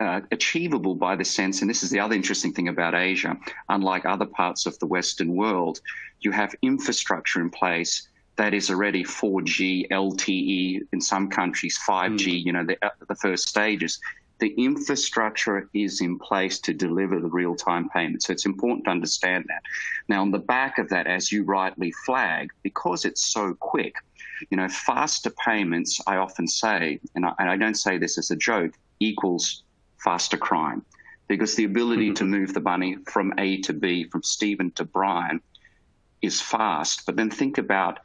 uh, 0.00 0.20
achievable 0.32 0.94
by 0.94 1.16
the 1.16 1.24
sense, 1.24 1.60
and 1.60 1.70
this 1.70 1.82
is 1.82 1.90
the 1.90 2.00
other 2.00 2.14
interesting 2.14 2.52
thing 2.52 2.68
about 2.68 2.94
Asia, 2.94 3.38
unlike 3.68 4.04
other 4.04 4.26
parts 4.26 4.66
of 4.66 4.78
the 4.80 4.86
Western 4.86 5.34
world, 5.34 5.80
you 6.20 6.30
have 6.32 6.54
infrastructure 6.62 7.40
in 7.40 7.50
place 7.50 8.08
that 8.36 8.54
is 8.54 8.70
already 8.70 9.04
4G, 9.04 9.88
LTE, 9.90 10.80
in 10.92 11.00
some 11.00 11.28
countries 11.28 11.78
5G, 11.88 12.26
mm. 12.26 12.44
you 12.44 12.52
know, 12.52 12.64
the, 12.64 12.76
uh, 12.84 12.90
the 13.08 13.14
first 13.14 13.48
stages. 13.48 14.00
The 14.40 14.52
infrastructure 14.58 15.68
is 15.72 16.00
in 16.00 16.18
place 16.18 16.58
to 16.60 16.74
deliver 16.74 17.20
the 17.20 17.28
real 17.28 17.54
time 17.54 17.88
payment. 17.90 18.24
So 18.24 18.32
it's 18.32 18.46
important 18.46 18.86
to 18.86 18.90
understand 18.90 19.44
that. 19.48 19.62
Now, 20.08 20.22
on 20.22 20.32
the 20.32 20.40
back 20.40 20.78
of 20.78 20.88
that, 20.88 21.06
as 21.06 21.30
you 21.30 21.44
rightly 21.44 21.92
flag, 22.04 22.50
because 22.62 23.04
it's 23.04 23.32
so 23.32 23.54
quick, 23.54 23.94
you 24.50 24.56
know, 24.56 24.68
faster 24.68 25.30
payments, 25.30 26.00
I 26.06 26.16
often 26.16 26.48
say, 26.48 26.98
and 27.14 27.24
I, 27.24 27.32
and 27.38 27.48
I 27.48 27.56
don't 27.56 27.76
say 27.76 27.98
this 27.98 28.18
as 28.18 28.32
a 28.32 28.36
joke, 28.36 28.72
equals 28.98 29.62
faster 29.98 30.36
crime. 30.36 30.84
Because 31.28 31.54
the 31.54 31.64
ability 31.64 32.08
mm-hmm. 32.08 32.14
to 32.14 32.24
move 32.24 32.52
the 32.52 32.60
money 32.60 32.96
from 33.06 33.32
A 33.38 33.60
to 33.62 33.72
B, 33.72 34.04
from 34.04 34.22
Steven 34.22 34.72
to 34.72 34.84
Brian, 34.84 35.40
is 36.20 36.40
fast. 36.40 37.06
But 37.06 37.16
then 37.16 37.30
think 37.30 37.56
about 37.56 38.00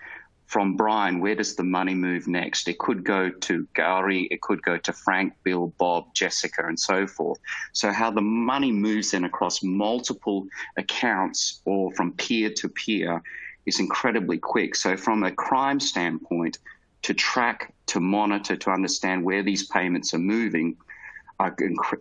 from 0.50 0.76
Brian, 0.76 1.20
where 1.20 1.36
does 1.36 1.56
the 1.56 1.64
money 1.64 1.94
move 1.94 2.28
next? 2.28 2.68
It 2.68 2.80
could 2.80 3.04
go 3.04 3.30
to 3.30 3.68
Gary, 3.76 4.28
it 4.32 4.42
could 4.42 4.64
go 4.64 4.78
to 4.78 4.92
Frank, 4.92 5.34
Bill, 5.44 5.68
Bob, 5.78 6.12
Jessica, 6.16 6.66
and 6.66 6.80
so 6.80 7.06
forth. 7.06 7.40
So, 7.74 7.92
how 7.92 8.10
the 8.10 8.22
money 8.22 8.72
moves 8.72 9.12
then 9.12 9.26
across 9.26 9.62
multiple 9.62 10.48
accounts 10.76 11.62
or 11.66 11.92
from 11.92 12.14
peer 12.14 12.50
to 12.56 12.68
peer 12.68 13.22
is 13.68 13.80
incredibly 13.80 14.40
quick. 14.40 14.76
So, 14.76 14.98
from 14.98 15.22
a 15.22 15.32
crime 15.32 15.80
standpoint, 15.80 16.58
to 17.04 17.14
track, 17.14 17.72
to 17.86 18.00
monitor, 18.00 18.56
to 18.56 18.72
understand 18.72 19.24
where 19.24 19.44
these 19.44 19.68
payments 19.68 20.16
are 20.16 20.20
moving, 20.20 20.76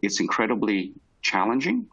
it's 0.00 0.20
incredibly 0.20 0.94
challenging. 1.20 1.86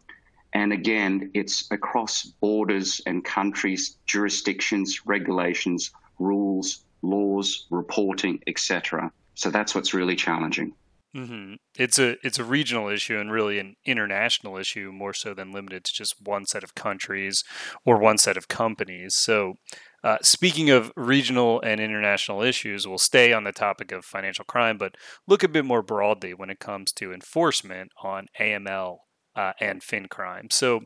And 0.54 0.72
again, 0.72 1.32
it's 1.34 1.70
across 1.70 2.24
borders 2.24 3.02
and 3.06 3.26
countries, 3.26 3.98
jurisdictions, 4.06 5.02
regulations, 5.06 5.92
rules, 6.20 6.86
laws, 7.02 7.66
reporting, 7.70 8.42
etc. 8.48 9.12
So 9.36 9.50
that's 9.50 9.76
what's 9.76 9.94
really 9.94 10.16
challenging. 10.16 10.74
Mm-hmm. 11.16 11.54
It's 11.80 11.98
a 11.98 12.18
it's 12.26 12.40
a 12.40 12.44
regional 12.44 12.90
issue 12.90 13.18
and 13.18 13.32
really 13.32 13.58
an 13.58 13.78
international 13.86 14.58
issue 14.58 14.92
more 14.92 15.14
so 15.14 15.34
than 15.34 15.54
limited 15.54 15.86
to 15.86 15.94
just 15.94 16.22
one 16.22 16.46
set 16.46 16.62
of 16.62 16.76
countries 16.76 17.46
or 17.86 17.98
one 17.98 18.18
set 18.18 18.36
of 18.36 18.50
companies. 18.50 19.16
So, 19.16 19.54
uh, 20.04 20.18
speaking 20.22 20.70
of 20.70 20.92
regional 20.98 21.62
and 21.62 21.80
international 21.80 22.42
issues, 22.42 22.86
we'll 22.86 22.98
stay 22.98 23.32
on 23.32 23.46
the 23.46 23.54
topic 23.54 23.94
of 23.94 24.04
financial 24.04 24.44
crime, 24.44 24.78
but 24.78 24.96
look 25.26 25.42
a 25.42 25.48
bit 25.48 25.64
more 25.64 25.82
broadly 25.82 26.34
when 26.34 26.50
it 26.50 26.60
comes 26.60 26.92
to 26.94 27.14
enforcement 27.14 27.92
on 28.04 28.28
AML 28.38 28.98
uh, 29.38 29.54
and 29.62 29.84
fin 29.84 30.08
crime. 30.08 30.50
So, 30.52 30.82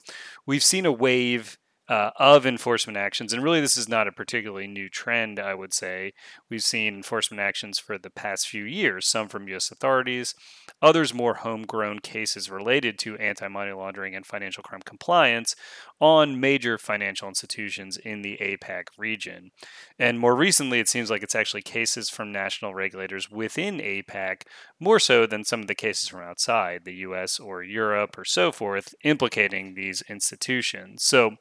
we've 0.46 0.64
seen 0.64 0.86
a 0.86 0.92
wave 0.92 1.58
uh, 1.90 2.12
of 2.18 2.46
enforcement 2.46 2.98
actions. 2.98 3.34
And 3.34 3.44
really, 3.44 3.62
this 3.62 3.76
is 3.76 3.90
not 3.90 4.08
a 4.08 4.12
particularly 4.12 4.68
new 4.68 4.90
trend, 4.90 5.40
I 5.40 5.56
would 5.56 5.74
say. 5.74 6.14
We've 6.48 6.64
seen 6.64 6.94
enforcement 6.94 7.42
actions 7.42 7.80
for 7.80 7.98
the 7.98 8.12
past 8.12 8.48
few 8.48 8.64
years, 8.64 9.08
some 9.08 9.28
from 9.28 9.48
U.S. 9.48 9.72
authorities, 9.72 10.36
others 10.84 11.16
more 11.16 11.36
homegrown 11.36 12.00
cases 12.00 12.52
related 12.52 13.00
to 13.00 13.18
anti 13.18 13.48
money 13.48 13.72
laundering 13.72 14.16
and 14.16 14.24
financial 14.24 14.62
crime 14.62 14.84
compliance 14.86 15.56
on 16.00 16.40
major 16.40 16.78
financial 16.78 17.28
institutions 17.28 17.98
in 17.98 18.22
the 18.22 18.38
APAC 18.38 18.84
region. 18.98 19.50
And 19.98 20.20
more 20.20 20.36
recently, 20.36 20.80
it 20.80 20.88
seems 20.88 21.10
like 21.10 21.24
it's 21.24 21.36
actually 21.36 21.64
cases 21.64 22.10
from 22.10 22.32
national 22.32 22.76
regulators 22.76 23.32
within 23.32 23.80
APAC, 23.80 24.44
more 24.80 25.00
so 25.00 25.26
than 25.26 25.44
some 25.44 25.62
of 25.62 25.68
the 25.68 25.76
cases 25.76 26.08
from 26.08 26.22
outside 26.22 26.86
the 26.86 26.96
US 26.96 27.40
or 27.40 27.64
Europe 27.64 28.16
or 28.16 28.26
so 28.26 28.52
forth, 28.52 28.94
implicating 29.04 29.74
these 29.74 30.04
institutions. 30.08 31.04
So, 31.04 31.38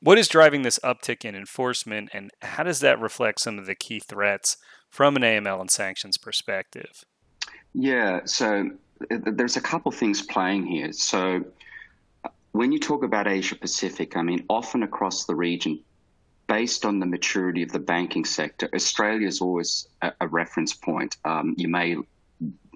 what 0.00 0.18
is 0.18 0.28
driving 0.28 0.62
this 0.62 0.78
uptick 0.84 1.24
in 1.24 1.34
enforcement, 1.34 2.10
and 2.12 2.30
how 2.42 2.62
does 2.62 2.80
that 2.80 3.00
reflect 3.00 3.40
some 3.40 3.58
of 3.58 3.66
the 3.66 3.74
key 3.74 4.00
threats 4.00 4.56
from 4.88 5.16
an 5.16 5.22
AML 5.22 5.60
and 5.60 5.70
sanctions 5.70 6.16
perspective? 6.16 7.04
Yeah, 7.74 8.20
so 8.24 8.70
there's 9.10 9.56
a 9.56 9.60
couple 9.60 9.90
things 9.92 10.22
playing 10.22 10.66
here. 10.66 10.92
So 10.92 11.44
when 12.52 12.72
you 12.72 12.78
talk 12.78 13.02
about 13.02 13.26
Asia 13.26 13.56
Pacific, 13.56 14.16
I 14.16 14.22
mean, 14.22 14.44
often 14.48 14.82
across 14.82 15.24
the 15.26 15.34
region, 15.34 15.80
based 16.46 16.84
on 16.84 16.98
the 16.98 17.06
maturity 17.06 17.62
of 17.62 17.72
the 17.72 17.78
banking 17.78 18.24
sector, 18.24 18.68
Australia 18.74 19.26
is 19.26 19.40
always 19.40 19.86
a, 20.02 20.12
a 20.20 20.28
reference 20.28 20.74
point. 20.74 21.16
Um, 21.24 21.54
you 21.58 21.68
may 21.68 21.96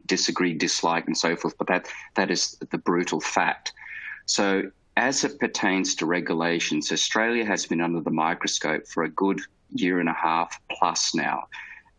disagree, 0.06 0.52
dislike, 0.52 1.06
and 1.06 1.16
so 1.16 1.36
forth, 1.36 1.56
but 1.56 1.68
that 1.68 1.88
that 2.14 2.30
is 2.30 2.58
the 2.70 2.78
brutal 2.78 3.20
fact. 3.20 3.72
So 4.26 4.70
as 5.02 5.24
it 5.24 5.40
pertains 5.40 5.96
to 5.96 6.06
regulations, 6.06 6.92
Australia 6.92 7.44
has 7.44 7.66
been 7.66 7.80
under 7.80 8.00
the 8.00 8.16
microscope 8.26 8.86
for 8.86 9.02
a 9.02 9.08
good 9.08 9.40
year 9.72 9.98
and 9.98 10.08
a 10.08 10.12
half 10.12 10.60
plus 10.70 11.12
now. 11.12 11.48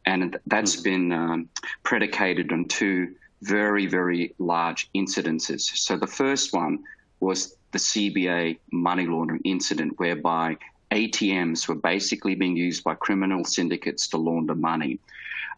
And 0.05 0.39
that's 0.47 0.77
mm-hmm. 0.77 0.83
been 0.83 1.11
um, 1.11 1.49
predicated 1.83 2.53
on 2.53 2.63
two 2.69 3.13
very, 3.41 3.87
very 3.87 4.33
large 4.39 4.89
incidences. 4.95 5.63
So 5.85 5.97
the 5.97 6.07
first 6.07 6.53
one 6.53 6.79
was 7.19 7.57
the 7.73 7.77
CBA 7.77 8.59
money 8.71 9.05
laundering 9.05 9.41
incident, 9.43 9.99
whereby 9.99 10.55
ATMs 10.91 11.67
were 11.67 11.75
basically 11.75 12.35
being 12.35 12.55
used 12.55 12.85
by 12.85 12.95
criminal 12.95 13.43
syndicates 13.43 14.07
to 14.09 14.17
launder 14.17 14.55
money. 14.55 14.97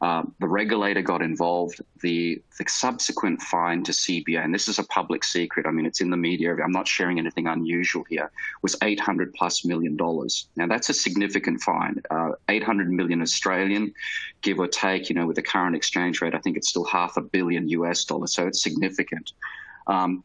Uh, 0.01 0.23
the 0.39 0.47
regulator 0.47 1.01
got 1.01 1.21
involved. 1.21 1.81
The, 2.01 2.41
the 2.57 2.65
subsequent 2.67 3.41
fine 3.41 3.83
to 3.83 3.91
CBA, 3.91 4.43
and 4.43 4.53
this 4.53 4.67
is 4.67 4.79
a 4.79 4.83
public 4.83 5.23
secret. 5.23 5.65
I 5.65 5.71
mean, 5.71 5.85
it's 5.85 6.01
in 6.01 6.09
the 6.09 6.17
media. 6.17 6.55
I'm 6.55 6.71
not 6.71 6.87
sharing 6.87 7.19
anything 7.19 7.47
unusual 7.47 8.03
here. 8.09 8.31
Was 8.61 8.75
800 8.81 9.33
plus 9.33 9.65
million 9.65 9.95
dollars. 9.95 10.47
Now 10.55 10.67
that's 10.67 10.89
a 10.89 10.93
significant 10.93 11.61
fine. 11.61 12.01
Uh, 12.09 12.31
800 12.49 12.91
million 12.91 13.21
Australian, 13.21 13.93
give 14.41 14.59
or 14.59 14.67
take. 14.67 15.09
You 15.09 15.15
know, 15.15 15.27
with 15.27 15.37
the 15.37 15.41
current 15.41 15.75
exchange 15.75 16.21
rate, 16.21 16.35
I 16.35 16.39
think 16.39 16.57
it's 16.57 16.69
still 16.69 16.85
half 16.85 17.17
a 17.17 17.21
billion 17.21 17.67
US 17.69 18.03
dollars. 18.05 18.33
So 18.33 18.47
it's 18.47 18.61
significant. 18.61 19.33
Um, 19.87 20.23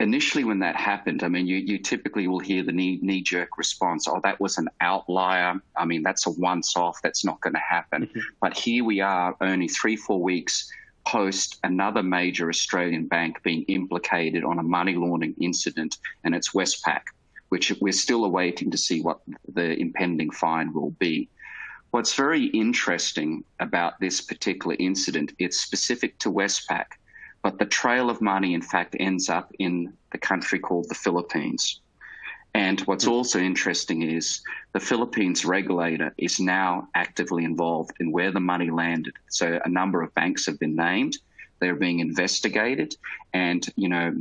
initially 0.00 0.44
when 0.44 0.58
that 0.60 0.76
happened, 0.76 1.22
I 1.22 1.28
mean, 1.28 1.46
you, 1.46 1.58
you 1.58 1.78
typically 1.78 2.26
will 2.26 2.40
hear 2.40 2.62
the 2.62 2.72
knee, 2.72 2.98
knee 3.02 3.22
jerk 3.22 3.58
response, 3.58 4.08
oh, 4.08 4.20
that 4.24 4.40
was 4.40 4.58
an 4.58 4.68
outlier. 4.80 5.60
I 5.76 5.84
mean, 5.84 6.02
that's 6.02 6.26
a 6.26 6.30
once 6.30 6.76
off. 6.76 7.00
That's 7.02 7.24
not 7.24 7.40
going 7.40 7.52
to 7.54 7.60
happen. 7.60 8.06
Mm-hmm. 8.06 8.20
But 8.40 8.56
here 8.56 8.82
we 8.82 9.00
are 9.00 9.36
only 9.40 9.68
three, 9.68 9.96
four 9.96 10.22
weeks 10.22 10.72
post 11.06 11.58
another 11.64 12.02
major 12.02 12.48
Australian 12.48 13.06
bank 13.06 13.42
being 13.42 13.62
implicated 13.64 14.44
on 14.44 14.58
a 14.58 14.62
money 14.62 14.94
laundering 14.94 15.34
incident, 15.40 15.98
and 16.24 16.34
it's 16.34 16.50
Westpac, 16.50 17.02
which 17.48 17.72
we're 17.80 17.92
still 17.92 18.24
awaiting 18.24 18.70
to 18.70 18.78
see 18.78 19.02
what 19.02 19.20
the 19.52 19.78
impending 19.78 20.30
fine 20.30 20.72
will 20.72 20.90
be. 20.92 21.28
What's 21.90 22.14
very 22.14 22.46
interesting 22.46 23.44
about 23.58 23.98
this 23.98 24.20
particular 24.20 24.76
incident, 24.78 25.32
it's 25.38 25.60
specific 25.60 26.18
to 26.20 26.30
Westpac 26.30 26.86
but 27.42 27.58
the 27.58 27.66
trail 27.66 28.10
of 28.10 28.20
money, 28.20 28.54
in 28.54 28.62
fact, 28.62 28.96
ends 28.98 29.28
up 29.28 29.52
in 29.58 29.92
the 30.12 30.18
country 30.18 30.58
called 30.58 30.88
the 30.88 30.94
Philippines. 30.94 31.80
And 32.54 32.80
what's 32.80 33.04
hmm. 33.04 33.12
also 33.12 33.38
interesting 33.38 34.02
is 34.02 34.42
the 34.72 34.80
Philippines 34.80 35.44
regulator 35.44 36.12
is 36.18 36.40
now 36.40 36.88
actively 36.94 37.44
involved 37.44 37.92
in 38.00 38.12
where 38.12 38.32
the 38.32 38.40
money 38.40 38.70
landed. 38.70 39.14
So 39.28 39.60
a 39.64 39.68
number 39.68 40.02
of 40.02 40.14
banks 40.14 40.46
have 40.46 40.58
been 40.58 40.76
named. 40.76 41.18
They're 41.60 41.76
being 41.76 42.00
investigated. 42.00 42.96
And, 43.32 43.66
you 43.76 43.88
know, 43.88 44.16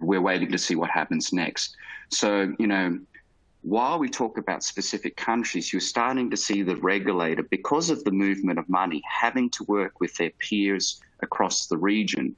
we're 0.00 0.20
waiting 0.20 0.52
to 0.52 0.58
see 0.58 0.76
what 0.76 0.90
happens 0.90 1.32
next. 1.32 1.76
So, 2.10 2.54
you 2.58 2.66
know, 2.66 3.00
while 3.62 3.98
we 3.98 4.08
talk 4.08 4.38
about 4.38 4.64
specific 4.64 5.16
countries, 5.16 5.72
you're 5.72 5.80
starting 5.80 6.30
to 6.30 6.36
see 6.36 6.62
the 6.62 6.76
regulator, 6.76 7.42
because 7.42 7.90
of 7.90 8.02
the 8.04 8.10
movement 8.10 8.58
of 8.58 8.68
money, 8.68 9.02
having 9.08 9.50
to 9.50 9.64
work 9.64 10.00
with 10.00 10.14
their 10.16 10.30
peers 10.38 11.00
across 11.20 11.66
the 11.66 11.76
region. 11.76 12.34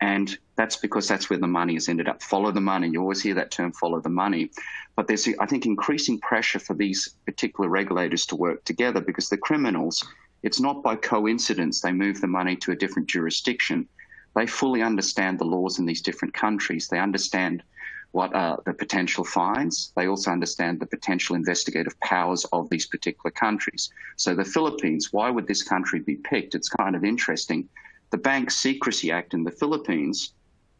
And 0.00 0.36
that's 0.56 0.76
because 0.76 1.08
that's 1.08 1.28
where 1.30 1.38
the 1.38 1.46
money 1.46 1.74
has 1.74 1.88
ended 1.88 2.08
up. 2.08 2.22
Follow 2.22 2.52
the 2.52 2.60
money. 2.60 2.88
You 2.88 3.00
always 3.00 3.22
hear 3.22 3.34
that 3.34 3.50
term, 3.50 3.72
follow 3.72 4.00
the 4.00 4.10
money. 4.10 4.50
But 4.94 5.08
there's, 5.08 5.26
I 5.40 5.46
think, 5.46 5.64
increasing 5.64 6.20
pressure 6.20 6.58
for 6.58 6.74
these 6.74 7.14
particular 7.24 7.68
regulators 7.68 8.26
to 8.26 8.36
work 8.36 8.64
together 8.64 9.00
because 9.00 9.28
the 9.28 9.38
criminals, 9.38 10.06
it's 10.42 10.60
not 10.60 10.82
by 10.82 10.96
coincidence 10.96 11.80
they 11.80 11.92
move 11.92 12.20
the 12.20 12.26
money 12.26 12.56
to 12.56 12.72
a 12.72 12.76
different 12.76 13.08
jurisdiction. 13.08 13.88
They 14.36 14.46
fully 14.46 14.82
understand 14.82 15.38
the 15.38 15.44
laws 15.44 15.78
in 15.78 15.86
these 15.86 16.02
different 16.02 16.34
countries. 16.34 16.88
They 16.88 16.98
understand 16.98 17.62
what 18.12 18.34
are 18.34 18.60
the 18.64 18.72
potential 18.72 19.24
fines. 19.24 19.92
They 19.96 20.08
also 20.08 20.30
understand 20.30 20.80
the 20.80 20.86
potential 20.86 21.36
investigative 21.36 21.98
powers 22.00 22.44
of 22.52 22.68
these 22.70 22.86
particular 22.86 23.30
countries. 23.30 23.90
So 24.16 24.34
the 24.34 24.44
Philippines, 24.44 25.12
why 25.12 25.30
would 25.30 25.46
this 25.46 25.62
country 25.62 26.00
be 26.00 26.16
picked? 26.16 26.54
It's 26.54 26.68
kind 26.68 26.96
of 26.96 27.04
interesting. 27.04 27.68
The 28.10 28.18
Bank 28.18 28.50
Secrecy 28.50 29.12
Act 29.12 29.34
in 29.34 29.44
the 29.44 29.50
Philippines 29.50 30.32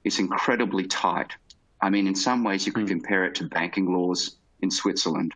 is 0.05 0.19
incredibly 0.19 0.87
tight. 0.87 1.33
I 1.83 1.91
mean, 1.91 2.07
in 2.07 2.15
some 2.15 2.43
ways, 2.43 2.67
you 2.67 2.73
could 2.73 2.87
mm. 2.87 2.97
compare 2.97 3.25
it 3.25 3.35
to 3.37 3.45
banking 3.45 3.93
laws 3.93 4.37
in 4.63 4.71
Switzerland. 4.71 5.35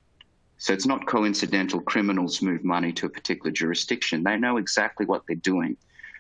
So 0.59 0.73
it's 0.73 0.87
not 0.87 1.07
coincidental 1.07 1.81
criminals 1.81 2.41
move 2.41 2.65
money 2.65 2.93
to 2.93 3.07
a 3.07 3.11
particular 3.11 3.51
jurisdiction. 3.51 4.23
They 4.23 4.39
know 4.39 4.57
exactly 4.57 5.05
what 5.07 5.23
they're 5.27 5.37
doing. 5.37 5.77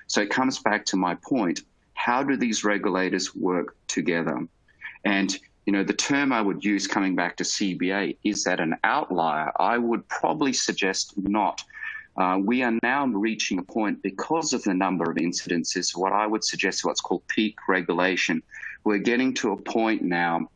So 0.09 0.21
it 0.21 0.31
comes 0.31 0.59
back 0.59 0.85
to 0.87 0.97
my 0.97 1.15
point. 1.15 1.63
How 1.95 2.23
do 2.23 2.37
these 2.37 2.65
regulators 2.65 3.35
work 3.35 3.77
together? 3.87 4.47
And 5.05 5.39
you 5.67 5.73
know, 5.73 5.85
the 5.85 5.93
term 5.93 6.33
I 6.33 6.43
would 6.43 6.65
use 6.65 6.87
coming 6.87 7.15
back 7.15 7.37
to 7.37 7.45
CBA 7.45 8.17
is 8.25 8.45
that 8.45 8.61
an 8.61 8.77
outlier? 8.85 9.53
I 9.59 9.79
would 9.79 10.07
probably 10.09 10.53
suggest 10.53 11.15
not. 11.17 11.63
Uh, 12.17 12.39
we 12.43 12.63
are 12.63 12.79
now 12.83 13.07
reaching 13.07 13.59
a 13.59 13.63
point 13.63 14.03
because 14.03 14.53
of 14.53 14.63
the 14.65 14.75
number 14.75 15.11
of 15.11 15.17
incidences, 15.17 15.97
what 15.97 16.13
I 16.13 16.27
would 16.27 16.45
suggest 16.45 16.81
is 16.81 16.85
what's 16.85 17.01
called 17.01 17.27
peak 17.29 17.57
regulation. 17.69 18.43
We're 18.85 18.99
getting 18.99 19.33
to 19.35 19.53
a 19.53 19.57
point 19.57 20.03
now, 20.03 20.51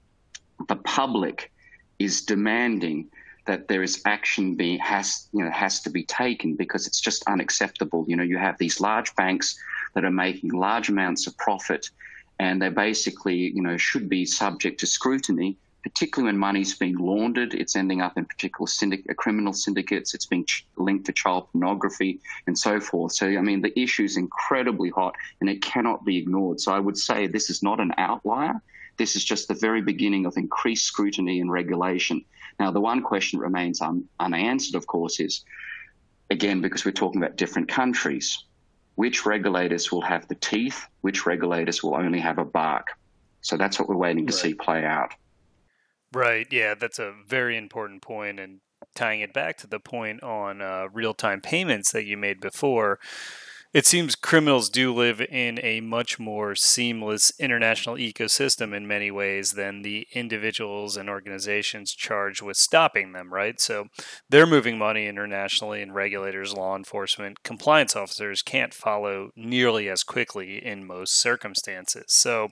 the 0.69 0.77
public 0.77 1.53
is 1.99 2.23
demanding 2.23 3.09
that 3.47 3.69
there 3.69 3.83
is 3.83 4.03
action 4.05 4.57
being 4.57 4.79
has 4.81 5.29
you 5.33 5.45
know 5.45 5.51
has 5.51 5.81
to 5.81 5.91
be 5.91 6.05
taken 6.05 6.57
because 6.57 6.87
it's 6.87 7.01
just 7.01 7.23
unacceptable. 7.29 8.05
You 8.09 8.17
know, 8.17 8.23
you 8.25 8.39
have 8.39 8.59
these 8.59 8.81
large 8.81 9.15
banks 9.15 9.59
that 9.95 10.05
are 10.05 10.11
making 10.11 10.51
large 10.51 10.89
amounts 10.89 11.27
of 11.27 11.37
profit 11.39 11.89
and 12.39 12.61
they 12.61 12.69
basically, 12.69 13.37
you 13.37 13.63
know, 13.63 13.77
should 13.77 14.09
be 14.09 14.25
subject 14.25 14.81
to 14.81 14.87
scrutiny, 14.87 15.57
particularly 15.83 16.33
when 16.33 16.39
money's 16.39 16.77
being 16.77 16.97
laundered. 16.97 17.55
It's 17.55 17.77
ending 17.77 18.03
up 18.03 18.19
in 18.19 18.25
particular 18.25 18.67
syndic- 18.67 19.07
uh, 19.09 19.15
criminal 19.15 19.53
syndicates. 19.53 20.15
It's 20.15 20.27
being 20.27 20.45
ch- 20.45 20.67
linked 20.77 21.07
to 21.07 21.13
child 21.13 21.49
pornography 21.53 22.21
and 22.47 22.59
so 22.59 22.81
forth. 22.81 23.13
So, 23.13 23.27
I 23.27 23.41
mean, 23.41 23.63
the 23.63 23.79
issue 23.79 24.05
is 24.05 24.17
incredibly 24.17 24.91
hot 24.91 25.15
and 25.41 25.49
it 25.49 25.63
cannot 25.63 26.05
be 26.05 26.19
ignored. 26.19 26.61
So, 26.61 26.73
I 26.73 26.81
would 26.81 26.99
say 26.99 27.27
this 27.27 27.51
is 27.51 27.63
not 27.63 27.81
an 27.81 27.93
outlier. 27.97 28.61
This 28.99 29.17
is 29.17 29.25
just 29.25 29.49
the 29.49 29.55
very 29.55 29.83
beginning 29.83 30.27
of 30.27 30.37
increased 30.37 30.87
scrutiny 30.87 31.41
and 31.41 31.51
regulation. 31.51 32.25
Now, 32.59 32.71
the 32.71 32.81
one 32.81 33.03
question 33.03 33.39
that 33.39 33.45
remains 33.45 33.81
un- 33.81 34.09
unanswered, 34.21 34.75
of 34.75 34.87
course, 34.87 35.21
is 35.21 35.45
again, 36.31 36.61
because 36.61 36.85
we're 36.85 36.93
talking 36.93 37.23
about 37.23 37.37
different 37.37 37.69
countries 37.69 38.46
which 38.97 39.25
regulators 39.25 39.93
will 39.93 40.03
have 40.03 40.27
the 40.29 40.35
teeth, 40.35 40.87
which 41.03 41.25
regulators 41.25 41.83
will 41.83 41.95
only 41.95 42.19
have 42.19 42.39
a 42.39 42.45
bark. 42.45 42.89
So 43.41 43.57
that's 43.57 43.79
what 43.79 43.89
we're 43.89 43.97
waiting 43.97 44.27
to 44.27 44.33
right. 44.33 44.43
see 44.43 44.55
play 44.55 44.85
out. 44.85 45.15
Right. 46.13 46.47
Yeah, 46.51 46.75
that's 46.75 46.99
a 46.99 47.15
very 47.27 47.57
important 47.57 48.03
point. 48.03 48.41
And 48.41 48.61
tying 48.95 49.21
it 49.21 49.33
back 49.33 49.59
to 49.59 49.67
the 49.67 49.79
point 49.79 50.23
on 50.23 50.61
uh, 50.61 50.89
real 50.93 51.15
time 51.15 51.41
payments 51.41 51.93
that 51.93 52.05
you 52.07 52.17
made 52.17 52.41
before, 52.41 52.99
it 53.73 53.87
seems 53.87 54.15
criminals 54.15 54.69
do 54.69 54.93
live 54.95 55.21
in 55.21 55.59
a 55.63 55.81
much 55.81 56.19
more 56.19 56.55
seamless 56.55 57.33
international 57.39 57.97
ecosystem 57.97 58.75
in 58.75 58.87
many 58.87 59.11
ways 59.11 59.53
than 59.53 59.83
the 59.83 60.07
individuals 60.13 60.97
and 60.97 61.09
organizations 61.09 61.93
charged 61.93 62.43
with 62.43 62.57
stopping 62.57 63.13
them, 63.13 63.33
right? 63.33 63.61
So 63.61 63.87
they're 64.29 64.47
moving 64.47 64.79
money 64.79 65.07
internationally, 65.07 65.83
and 65.83 65.95
regulators, 65.95 66.55
law 66.55 66.77
enforcement, 66.77 67.43
compliance 67.43 67.97
officers 67.97 68.43
can't 68.43 68.75
follow 68.75 69.31
nearly 69.37 69.89
as 69.89 70.03
quickly 70.03 70.65
in 70.65 70.87
most 70.87 71.21
circumstances. 71.21 72.05
So 72.09 72.49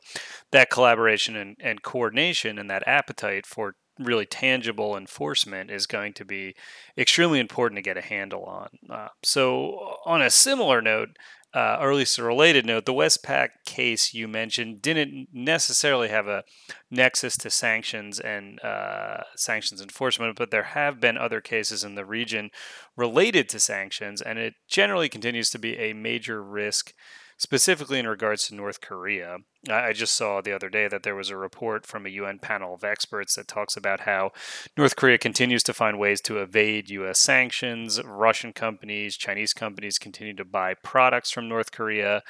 that 0.52 0.70
collaboration 0.70 1.36
and, 1.36 1.56
and 1.60 1.82
coordination 1.82 2.58
and 2.58 2.68
that 2.70 2.86
appetite 2.86 3.46
for 3.46 3.76
really 3.98 4.26
tangible 4.26 4.96
enforcement 4.96 5.70
is 5.70 5.86
going 5.86 6.12
to 6.14 6.24
be 6.24 6.54
extremely 6.98 7.40
important 7.40 7.76
to 7.78 7.82
get 7.82 7.96
a 7.96 8.02
handle 8.02 8.44
on. 8.44 8.68
Uh, 8.90 9.08
so, 9.22 9.98
on 10.04 10.22
a 10.22 10.30
similar 10.30 10.82
note, 10.82 11.10
uh, 11.54 11.78
or 11.80 11.92
at 11.92 11.96
least 11.96 12.18
a 12.18 12.22
related 12.22 12.66
note, 12.66 12.84
the 12.84 12.92
Westpac 12.92 13.50
case 13.64 14.12
you 14.12 14.26
mentioned 14.26 14.82
didn't 14.82 15.28
necessarily 15.32 16.08
have 16.08 16.26
a 16.26 16.42
nexus 16.90 17.36
to 17.36 17.48
sanctions 17.48 18.18
and 18.18 18.60
uh, 18.64 19.22
sanctions 19.36 19.80
enforcement, 19.80 20.36
but 20.36 20.50
there 20.50 20.64
have 20.64 20.98
been 20.98 21.16
other 21.16 21.40
cases 21.40 21.84
in 21.84 21.94
the 21.94 22.04
region 22.04 22.50
related 22.96 23.48
to 23.48 23.60
sanctions, 23.60 24.20
and 24.20 24.36
it 24.38 24.54
generally 24.68 25.08
continues 25.08 25.48
to 25.50 25.58
be 25.58 25.78
a 25.78 25.92
major 25.92 26.42
risk 26.42 26.92
specifically 27.36 27.98
in 27.98 28.06
regards 28.06 28.46
to 28.48 28.54
North 28.54 28.80
Korea. 28.80 29.38
I 29.70 29.92
just 29.92 30.14
saw 30.14 30.40
the 30.40 30.54
other 30.54 30.68
day 30.68 30.88
that 30.88 31.04
there 31.04 31.14
was 31.14 31.30
a 31.30 31.36
report 31.36 31.86
from 31.86 32.04
a 32.04 32.10
UN 32.10 32.38
panel 32.38 32.74
of 32.74 32.84
experts 32.84 33.34
that 33.36 33.48
talks 33.48 33.76
about 33.76 34.00
how 34.00 34.32
North 34.76 34.94
Korea 34.94 35.16
continues 35.16 35.62
to 35.62 35.72
find 35.72 35.98
ways 35.98 36.20
to 36.22 36.38
evade 36.38 36.90
US 36.90 37.18
sanctions. 37.18 38.02
Russian 38.04 38.52
companies, 38.52 39.16
Chinese 39.16 39.54
companies 39.54 39.98
continue 39.98 40.34
to 40.34 40.44
buy 40.44 40.74
products 40.74 41.30
from 41.30 41.48
North 41.48 41.72
Korea. 41.72 42.22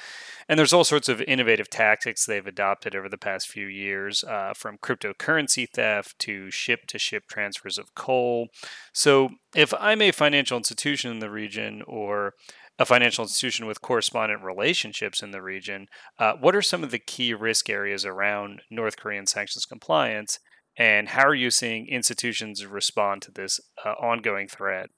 And 0.47 0.57
there's 0.57 0.71
all 0.71 0.85
sorts 0.85 1.09
of 1.09 1.21
innovative 1.21 1.69
tactics 1.69 2.25
they've 2.25 2.47
adopted 2.47 2.95
over 2.95 3.09
the 3.09 3.17
past 3.17 3.49
few 3.49 3.67
years, 3.67 4.23
uh, 4.23 4.53
from 4.55 4.77
cryptocurrency 4.77 5.67
theft 5.67 6.17
to 6.19 6.49
ship 6.51 6.85
to 6.87 6.97
ship 6.97 7.23
transfers 7.27 7.77
of 7.77 7.95
coal. 7.95 8.47
So 8.93 9.31
if 9.53 9.73
I'm 9.79 10.01
a 10.01 10.11
financial 10.11 10.57
institution 10.57 11.11
in 11.11 11.19
the 11.19 11.29
region 11.29 11.81
or 11.85 12.33
a 12.77 12.85
financial 12.85 13.23
institution 13.23 13.65
with 13.65 13.81
correspondent 13.81 14.43
relationships 14.43 15.23
in 15.23 15.31
the 15.31 15.41
region, 15.41 15.87
uh, 16.19 16.33
what 16.39 16.55
are 16.55 16.61
some 16.61 16.83
of 16.83 16.91
the 16.91 16.99
key 16.99 17.33
risk 17.33 17.69
areas 17.69 18.05
around 18.05 18.61
North 18.69 18.97
Korean 18.97 19.25
sanctions 19.25 19.65
compliance, 19.65 20.39
and 20.77 21.09
how 21.09 21.25
are 21.25 21.35
you 21.35 21.51
seeing 21.51 21.87
institutions 21.87 22.65
respond 22.65 23.21
to 23.23 23.31
this 23.31 23.59
uh, 23.85 23.91
ongoing 23.91 24.47
threat? 24.47 24.89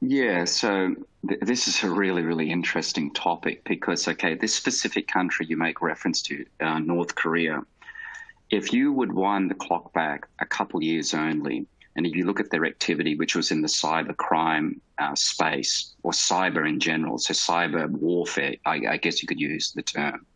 Yeah, 0.00 0.44
so 0.44 0.94
th- 1.26 1.40
this 1.40 1.66
is 1.66 1.82
a 1.82 1.90
really, 1.90 2.22
really 2.22 2.50
interesting 2.50 3.12
topic 3.14 3.64
because, 3.64 4.06
okay, 4.06 4.34
this 4.34 4.54
specific 4.54 5.08
country 5.08 5.46
you 5.48 5.56
make 5.56 5.80
reference 5.80 6.20
to, 6.22 6.44
uh, 6.60 6.78
North 6.78 7.14
Korea, 7.14 7.62
if 8.50 8.72
you 8.72 8.92
would 8.92 9.12
wind 9.12 9.50
the 9.50 9.54
clock 9.54 9.92
back 9.92 10.28
a 10.40 10.46
couple 10.46 10.82
years 10.82 11.14
only, 11.14 11.66
and 11.96 12.06
if 12.06 12.14
you 12.14 12.26
look 12.26 12.40
at 12.40 12.50
their 12.50 12.66
activity, 12.66 13.16
which 13.16 13.36
was 13.36 13.50
in 13.50 13.62
the 13.62 13.68
cyber 13.68 14.16
crime 14.16 14.80
uh, 14.98 15.14
space 15.14 15.94
or 16.02 16.12
cyber 16.12 16.68
in 16.68 16.80
general, 16.80 17.18
so 17.18 17.32
cyber 17.32 17.88
warfare, 17.88 18.56
I, 18.66 18.80
I 18.90 18.96
guess 18.96 19.22
you 19.22 19.28
could 19.28 19.40
use 19.40 19.72
the 19.72 19.82
term, 19.82 20.26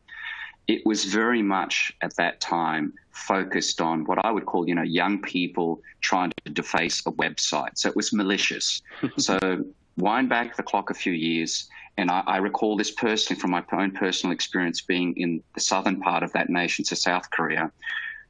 it 0.68 0.84
was 0.84 1.04
very 1.04 1.42
much 1.42 1.92
at 2.02 2.14
that 2.16 2.40
time 2.40 2.92
focused 3.10 3.80
on 3.80 4.04
what 4.04 4.24
I 4.24 4.30
would 4.30 4.46
call, 4.46 4.68
you 4.68 4.74
know, 4.74 4.82
young 4.82 5.20
people 5.20 5.80
trying 6.00 6.32
to 6.44 6.52
deface 6.52 7.00
a 7.06 7.12
website. 7.12 7.76
So 7.76 7.88
it 7.88 7.96
was 7.96 8.12
malicious. 8.12 8.82
so 9.16 9.64
wind 9.96 10.28
back 10.28 10.56
the 10.56 10.62
clock 10.62 10.90
a 10.90 10.94
few 10.94 11.12
years, 11.12 11.68
and 11.96 12.10
I, 12.10 12.22
I, 12.26 12.36
recall 12.36 12.76
this 12.76 12.92
personally 12.92 13.40
from 13.40 13.50
my 13.50 13.64
own 13.72 13.90
personal 13.90 14.32
experience 14.32 14.80
being 14.80 15.14
in 15.16 15.42
the 15.54 15.60
southern 15.60 16.00
part 16.00 16.22
of 16.22 16.32
that 16.32 16.48
nation, 16.48 16.84
so 16.84 16.94
South 16.94 17.28
Korea, 17.30 17.72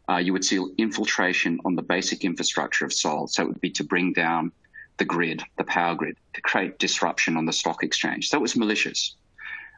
uh, 0.08 0.16
you 0.16 0.32
would 0.32 0.44
see 0.44 0.64
infiltration 0.78 1.58
on 1.64 1.74
the 1.74 1.82
basic 1.82 2.24
infrastructure 2.24 2.84
of 2.84 2.92
Seoul. 2.92 3.26
So 3.26 3.42
it 3.42 3.48
would 3.48 3.60
be 3.60 3.70
to 3.70 3.84
bring 3.84 4.12
down 4.12 4.52
the 4.96 5.04
grid, 5.04 5.42
the 5.56 5.64
power 5.64 5.94
grid, 5.94 6.16
to 6.34 6.40
create 6.40 6.78
disruption 6.78 7.36
on 7.36 7.46
the 7.46 7.52
stock 7.52 7.82
exchange. 7.82 8.28
So 8.28 8.38
it 8.38 8.42
was 8.42 8.56
malicious. 8.56 9.14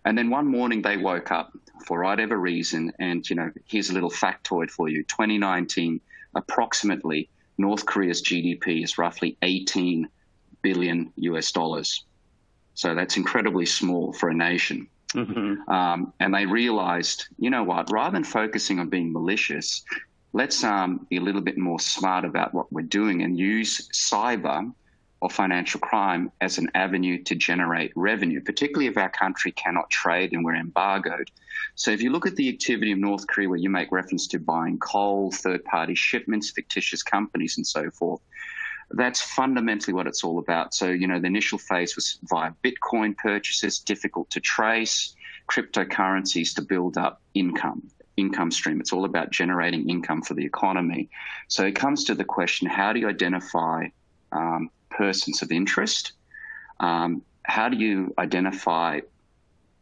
And 0.04 0.16
then 0.16 0.30
one 0.30 0.46
morning 0.46 0.82
they 0.82 0.96
woke 0.96 1.30
up 1.30 1.52
for 1.84 2.02
whatever 2.02 2.38
reason, 2.38 2.92
and 2.98 3.28
you 3.28 3.36
know, 3.36 3.50
here's 3.66 3.90
a 3.90 3.92
little 3.92 4.10
factoid 4.10 4.70
for 4.70 4.88
you: 4.88 5.02
2019, 5.04 6.00
approximately 6.34 7.28
North 7.58 7.84
Korea's 7.84 8.22
GDP 8.22 8.82
is 8.82 8.96
roughly 8.96 9.36
18 9.42 10.08
billion 10.62 11.12
US 11.16 11.52
dollars. 11.52 12.04
So 12.74 12.94
that's 12.94 13.16
incredibly 13.16 13.66
small 13.66 14.12
for 14.14 14.30
a 14.30 14.34
nation. 14.34 14.88
Mm-hmm. 15.14 15.70
Um, 15.70 16.12
and 16.20 16.32
they 16.32 16.46
realized, 16.46 17.26
you 17.38 17.50
know 17.50 17.64
what, 17.64 17.90
rather 17.90 18.12
than 18.12 18.24
focusing 18.24 18.78
on 18.78 18.88
being 18.88 19.12
malicious, 19.12 19.84
let's 20.32 20.62
um, 20.62 21.06
be 21.10 21.16
a 21.16 21.20
little 21.20 21.40
bit 21.40 21.58
more 21.58 21.80
smart 21.80 22.24
about 22.24 22.54
what 22.54 22.72
we're 22.72 22.82
doing 22.82 23.22
and 23.22 23.38
use 23.38 23.88
cyber 23.88 24.72
or 25.20 25.28
financial 25.28 25.80
crime 25.80 26.32
as 26.40 26.56
an 26.56 26.70
avenue 26.74 27.22
to 27.24 27.34
generate 27.34 27.92
revenue, 27.94 28.40
particularly 28.40 28.86
if 28.86 28.96
our 28.96 29.10
country 29.10 29.52
cannot 29.52 29.90
trade 29.90 30.32
and 30.32 30.44
we're 30.44 30.54
embargoed. 30.54 31.30
So 31.74 31.90
if 31.90 32.00
you 32.00 32.10
look 32.10 32.26
at 32.26 32.36
the 32.36 32.48
activity 32.48 32.92
of 32.92 32.98
North 32.98 33.26
Korea, 33.26 33.48
where 33.48 33.58
you 33.58 33.68
make 33.68 33.92
reference 33.92 34.26
to 34.28 34.38
buying 34.38 34.78
coal, 34.78 35.30
third 35.30 35.64
party 35.64 35.94
shipments, 35.94 36.50
fictitious 36.50 37.02
companies, 37.02 37.58
and 37.58 37.66
so 37.66 37.90
forth, 37.90 38.20
that's 38.92 39.20
fundamentally 39.20 39.92
what 39.92 40.06
it's 40.06 40.24
all 40.24 40.38
about. 40.38 40.74
So, 40.74 40.88
you 40.88 41.06
know, 41.06 41.20
the 41.20 41.26
initial 41.26 41.58
phase 41.58 41.94
was 41.96 42.18
via 42.24 42.52
Bitcoin 42.64 43.16
purchases, 43.16 43.78
difficult 43.78 44.30
to 44.30 44.40
trace, 44.40 45.14
cryptocurrencies 45.48 46.54
to 46.54 46.62
build 46.62 46.96
up 46.96 47.20
income 47.34 47.90
income 48.16 48.50
stream. 48.50 48.80
It's 48.80 48.92
all 48.92 49.04
about 49.04 49.30
generating 49.30 49.88
income 49.88 50.22
for 50.22 50.34
the 50.34 50.44
economy. 50.44 51.08
So 51.48 51.64
it 51.64 51.74
comes 51.74 52.04
to 52.04 52.14
the 52.14 52.24
question 52.24 52.68
how 52.68 52.92
do 52.92 53.00
you 53.00 53.08
identify 53.08 53.88
um, 54.32 54.70
persons 54.90 55.42
of 55.42 55.50
interest? 55.52 56.12
Um, 56.80 57.22
how 57.42 57.68
do 57.68 57.76
you 57.76 58.14
identify 58.18 59.00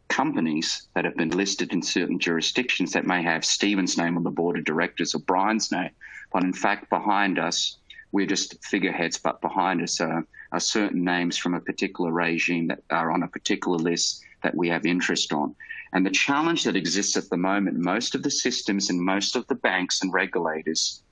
companies 0.09 0.89
that 0.95 1.05
have 1.05 1.17
been 1.17 1.31
listed 1.31 1.73
in 1.73 1.83
certain 1.83 2.19
jurisdictions 2.19 2.93
that 2.93 3.07
may 3.07 3.23
have 3.23 3.45
Steven's 3.45 3.99
name 3.99 4.17
on 4.17 4.25
the 4.25 4.31
board 4.31 4.59
of 4.59 4.65
directors 4.65 5.15
or 5.15 5.19
Brian's 5.21 5.71
name, 5.71 5.91
but 6.33 6.43
in 6.43 6.53
fact, 6.53 6.91
behind 6.91 7.39
us, 7.39 7.77
we're 8.11 8.27
just 8.27 8.65
figureheads, 8.65 9.19
but 9.19 9.41
behind 9.41 9.83
us 9.83 10.01
are, 10.01 10.27
are 10.53 10.61
certain 10.61 11.05
names 11.05 11.37
from 11.37 11.55
a 11.55 11.61
particular 11.61 12.11
regime 12.11 12.69
that 12.69 12.83
are 12.91 13.11
on 13.11 13.23
a 13.23 13.29
particular 13.29 13.77
list 13.77 14.25
that 14.43 14.55
we 14.55 14.69
have 14.69 14.87
interest 14.87 15.33
on. 15.33 15.55
And 15.93 16.05
the 16.05 16.11
challenge 16.11 16.65
that 16.65 16.77
exists 16.77 17.17
at 17.17 17.31
the 17.31 17.37
moment, 17.37 17.79
most 17.79 18.15
of 18.15 18.23
the 18.23 18.31
systems 18.31 18.91
and 18.91 19.01
most 19.01 19.37
of 19.37 19.47
the 19.47 19.55
banks 19.55 20.03
and 20.03 20.13
regulators, 20.13 21.03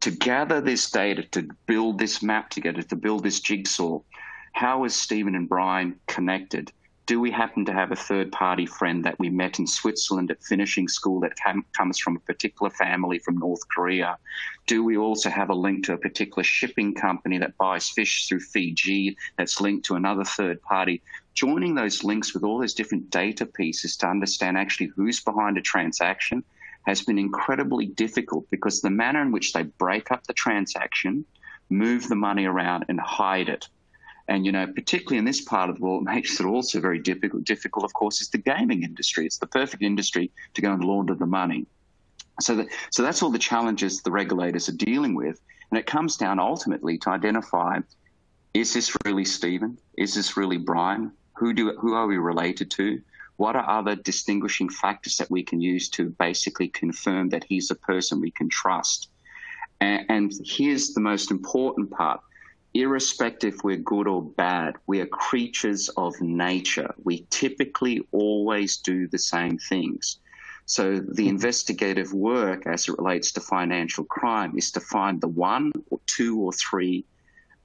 to 0.00 0.10
gather 0.10 0.60
this 0.60 0.90
data, 0.90 1.22
to 1.30 1.48
build 1.66 1.98
this 1.98 2.22
map 2.22 2.50
together, 2.50 2.82
to 2.82 2.96
build 2.96 3.22
this 3.22 3.40
jigsaw, 3.40 4.00
how 4.52 4.84
is 4.84 4.94
Steven 4.94 5.34
and 5.34 5.48
Brian 5.48 5.98
connected? 6.08 6.72
Do 7.12 7.20
we 7.20 7.30
happen 7.30 7.62
to 7.62 7.74
have 7.74 7.92
a 7.92 8.04
third 8.08 8.32
party 8.32 8.64
friend 8.64 9.04
that 9.04 9.18
we 9.18 9.28
met 9.28 9.58
in 9.58 9.66
Switzerland 9.66 10.30
at 10.30 10.42
finishing 10.42 10.88
school 10.88 11.20
that 11.20 11.36
comes 11.76 11.98
from 11.98 12.16
a 12.16 12.20
particular 12.20 12.70
family 12.70 13.18
from 13.18 13.36
North 13.36 13.60
Korea? 13.68 14.16
Do 14.66 14.82
we 14.82 14.96
also 14.96 15.28
have 15.28 15.50
a 15.50 15.54
link 15.54 15.84
to 15.84 15.92
a 15.92 15.98
particular 15.98 16.42
shipping 16.42 16.94
company 16.94 17.36
that 17.36 17.58
buys 17.58 17.90
fish 17.90 18.26
through 18.26 18.40
Fiji 18.40 19.14
that's 19.36 19.60
linked 19.60 19.84
to 19.84 19.94
another 19.94 20.24
third 20.24 20.62
party? 20.62 21.02
Joining 21.34 21.74
those 21.74 22.02
links 22.02 22.32
with 22.32 22.44
all 22.44 22.58
those 22.58 22.72
different 22.72 23.10
data 23.10 23.44
pieces 23.44 23.94
to 23.98 24.06
understand 24.06 24.56
actually 24.56 24.86
who's 24.86 25.20
behind 25.20 25.58
a 25.58 25.60
transaction 25.60 26.42
has 26.86 27.02
been 27.02 27.18
incredibly 27.18 27.84
difficult 27.84 28.48
because 28.48 28.80
the 28.80 28.88
manner 28.88 29.20
in 29.20 29.32
which 29.32 29.52
they 29.52 29.64
break 29.64 30.10
up 30.10 30.26
the 30.26 30.32
transaction, 30.32 31.26
move 31.68 32.08
the 32.08 32.16
money 32.16 32.46
around, 32.46 32.86
and 32.88 32.98
hide 32.98 33.50
it 33.50 33.68
and, 34.32 34.46
you 34.46 34.52
know, 34.52 34.66
particularly 34.66 35.18
in 35.18 35.26
this 35.26 35.42
part 35.42 35.68
of 35.68 35.76
the 35.76 35.82
world, 35.82 36.04
makes 36.04 36.40
it 36.40 36.46
also 36.46 36.80
very 36.80 36.98
difficult, 36.98 37.44
difficult, 37.44 37.84
of 37.84 37.92
course, 37.92 38.22
is 38.22 38.30
the 38.30 38.38
gaming 38.38 38.82
industry. 38.82 39.26
It's 39.26 39.36
the 39.36 39.46
perfect 39.46 39.82
industry 39.82 40.30
to 40.54 40.62
go 40.62 40.72
and 40.72 40.82
launder 40.82 41.14
the 41.14 41.26
money. 41.26 41.66
So, 42.40 42.56
that, 42.56 42.68
so 42.90 43.02
that's 43.02 43.22
all 43.22 43.28
the 43.28 43.38
challenges 43.38 44.00
the 44.00 44.10
regulators 44.10 44.70
are 44.70 44.76
dealing 44.76 45.14
with. 45.14 45.38
And 45.70 45.78
it 45.78 45.84
comes 45.84 46.16
down 46.16 46.38
ultimately 46.38 46.96
to 46.98 47.10
identify 47.10 47.80
is 48.54 48.72
this 48.72 48.96
really 49.04 49.26
Steven? 49.26 49.76
Is 49.98 50.14
this 50.14 50.34
really 50.34 50.56
Brian? 50.56 51.12
Who, 51.36 51.52
do, 51.52 51.76
who 51.76 51.92
are 51.92 52.06
we 52.06 52.16
related 52.16 52.70
to? 52.70 53.02
What 53.36 53.54
are 53.54 53.68
other 53.68 53.96
distinguishing 53.96 54.70
factors 54.70 55.18
that 55.18 55.30
we 55.30 55.42
can 55.42 55.60
use 55.60 55.90
to 55.90 56.08
basically 56.08 56.68
confirm 56.68 57.28
that 57.30 57.44
he's 57.44 57.70
a 57.70 57.74
person 57.74 58.18
we 58.18 58.30
can 58.30 58.48
trust? 58.48 59.10
And, 59.82 60.06
and 60.08 60.32
here's 60.42 60.94
the 60.94 61.00
most 61.00 61.30
important 61.30 61.90
part 61.90 62.22
irrespective 62.74 63.54
we're 63.62 63.76
good 63.76 64.06
or 64.06 64.22
bad, 64.22 64.76
we 64.86 65.00
are 65.00 65.06
creatures 65.06 65.88
of 65.90 66.18
nature. 66.20 66.94
We 67.04 67.26
typically 67.30 68.06
always 68.12 68.78
do 68.78 69.06
the 69.08 69.18
same 69.18 69.58
things. 69.58 70.18
So 70.66 70.94
the 70.94 71.00
mm-hmm. 71.00 71.28
investigative 71.28 72.12
work 72.12 72.66
as 72.66 72.88
it 72.88 72.96
relates 72.98 73.32
to 73.32 73.40
financial 73.40 74.04
crime 74.04 74.56
is 74.56 74.70
to 74.72 74.80
find 74.80 75.20
the 75.20 75.28
one 75.28 75.72
or 75.90 76.00
two 76.06 76.40
or 76.40 76.52
three 76.52 77.04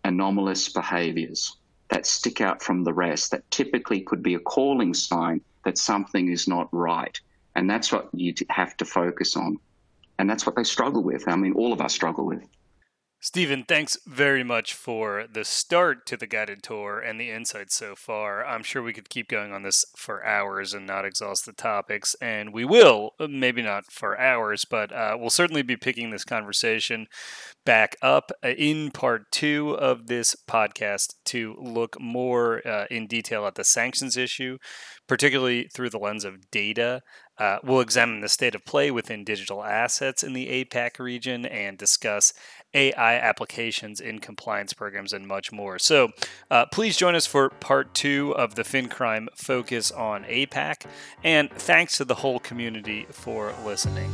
anomalous 0.03 0.69
behaviors 0.69 1.57
that 1.89 2.05
stick 2.05 2.41
out 2.41 2.61
from 2.61 2.83
the 2.83 2.93
rest 2.93 3.31
that 3.31 3.49
typically 3.51 4.01
could 4.01 4.21
be 4.21 4.33
a 4.33 4.39
calling 4.39 4.93
sign 4.93 5.41
that 5.63 5.77
something 5.77 6.29
is 6.29 6.47
not 6.47 6.67
right. 6.71 7.19
And 7.55 7.69
that's 7.69 7.91
what 7.91 8.09
you 8.13 8.33
have 8.49 8.75
to 8.77 8.85
focus 8.85 9.35
on. 9.35 9.57
And 10.19 10.29
that's 10.29 10.45
what 10.45 10.55
they 10.55 10.63
struggle 10.63 11.03
with. 11.03 11.27
I 11.27 11.35
mean, 11.35 11.53
all 11.53 11.73
of 11.73 11.81
us 11.81 11.93
struggle 11.93 12.25
with. 12.25 12.43
Steven, 13.19 13.63
thanks 13.67 13.97
very 14.05 14.43
much 14.43 14.75
for 14.75 15.25
the 15.31 15.43
start 15.43 16.05
to 16.05 16.15
the 16.15 16.27
guided 16.27 16.61
tour 16.61 16.99
and 16.99 17.19
the 17.19 17.31
insights 17.31 17.75
so 17.75 17.95
far. 17.95 18.45
I'm 18.45 18.61
sure 18.61 18.83
we 18.83 18.93
could 18.93 19.09
keep 19.09 19.27
going 19.27 19.51
on 19.51 19.63
this 19.63 19.83
for 19.95 20.23
hours 20.23 20.71
and 20.71 20.85
not 20.85 21.03
exhaust 21.03 21.47
the 21.47 21.51
topics, 21.51 22.15
and 22.21 22.53
we 22.53 22.63
will, 22.63 23.15
uh, 23.19 23.27
maybe 23.27 23.63
not 23.63 23.91
for 23.91 24.19
hours, 24.19 24.65
but 24.69 24.91
uh, 24.91 25.17
we'll 25.19 25.31
certainly 25.31 25.63
be 25.63 25.75
picking 25.75 26.11
this 26.11 26.23
conversation 26.23 27.07
back 27.65 27.95
up 28.03 28.31
uh, 28.45 28.49
in 28.49 28.91
part 28.91 29.23
two 29.31 29.71
of 29.71 30.05
this 30.05 30.35
podcast 30.47 31.15
to 31.25 31.55
look 31.59 31.99
more 31.99 32.65
uh, 32.67 32.85
in 32.91 33.07
detail 33.07 33.47
at 33.47 33.55
the 33.55 33.63
sanctions 33.63 34.15
issue, 34.15 34.59
particularly 35.07 35.67
through 35.73 35.89
the 35.89 35.97
lens 35.97 36.23
of 36.23 36.51
data 36.51 37.01
uh, 37.39 37.57
we'll 37.63 37.81
examine 37.81 38.21
the 38.21 38.29
state 38.29 38.55
of 38.55 38.65
play 38.65 38.89
within 38.89 39.23
digital 39.23 39.63
assets 39.63 40.23
in 40.23 40.33
the 40.33 40.47
APAC 40.47 40.97
region 40.97 41.45
and 41.45 41.77
discuss 41.77 42.33
AI 42.73 43.15
applications 43.15 43.99
in 43.99 44.19
compliance 44.19 44.73
programs 44.73 45.13
and 45.13 45.27
much 45.27 45.51
more. 45.51 45.79
So 45.79 46.09
uh, 46.51 46.65
please 46.67 46.97
join 46.97 47.15
us 47.15 47.25
for 47.25 47.49
part 47.49 47.93
two 47.93 48.35
of 48.35 48.55
the 48.55 48.63
FinCrime 48.63 49.27
focus 49.35 49.91
on 49.91 50.23
APAC. 50.25 50.85
And 51.23 51.49
thanks 51.51 51.97
to 51.97 52.05
the 52.05 52.15
whole 52.15 52.39
community 52.39 53.07
for 53.11 53.53
listening. 53.65 54.11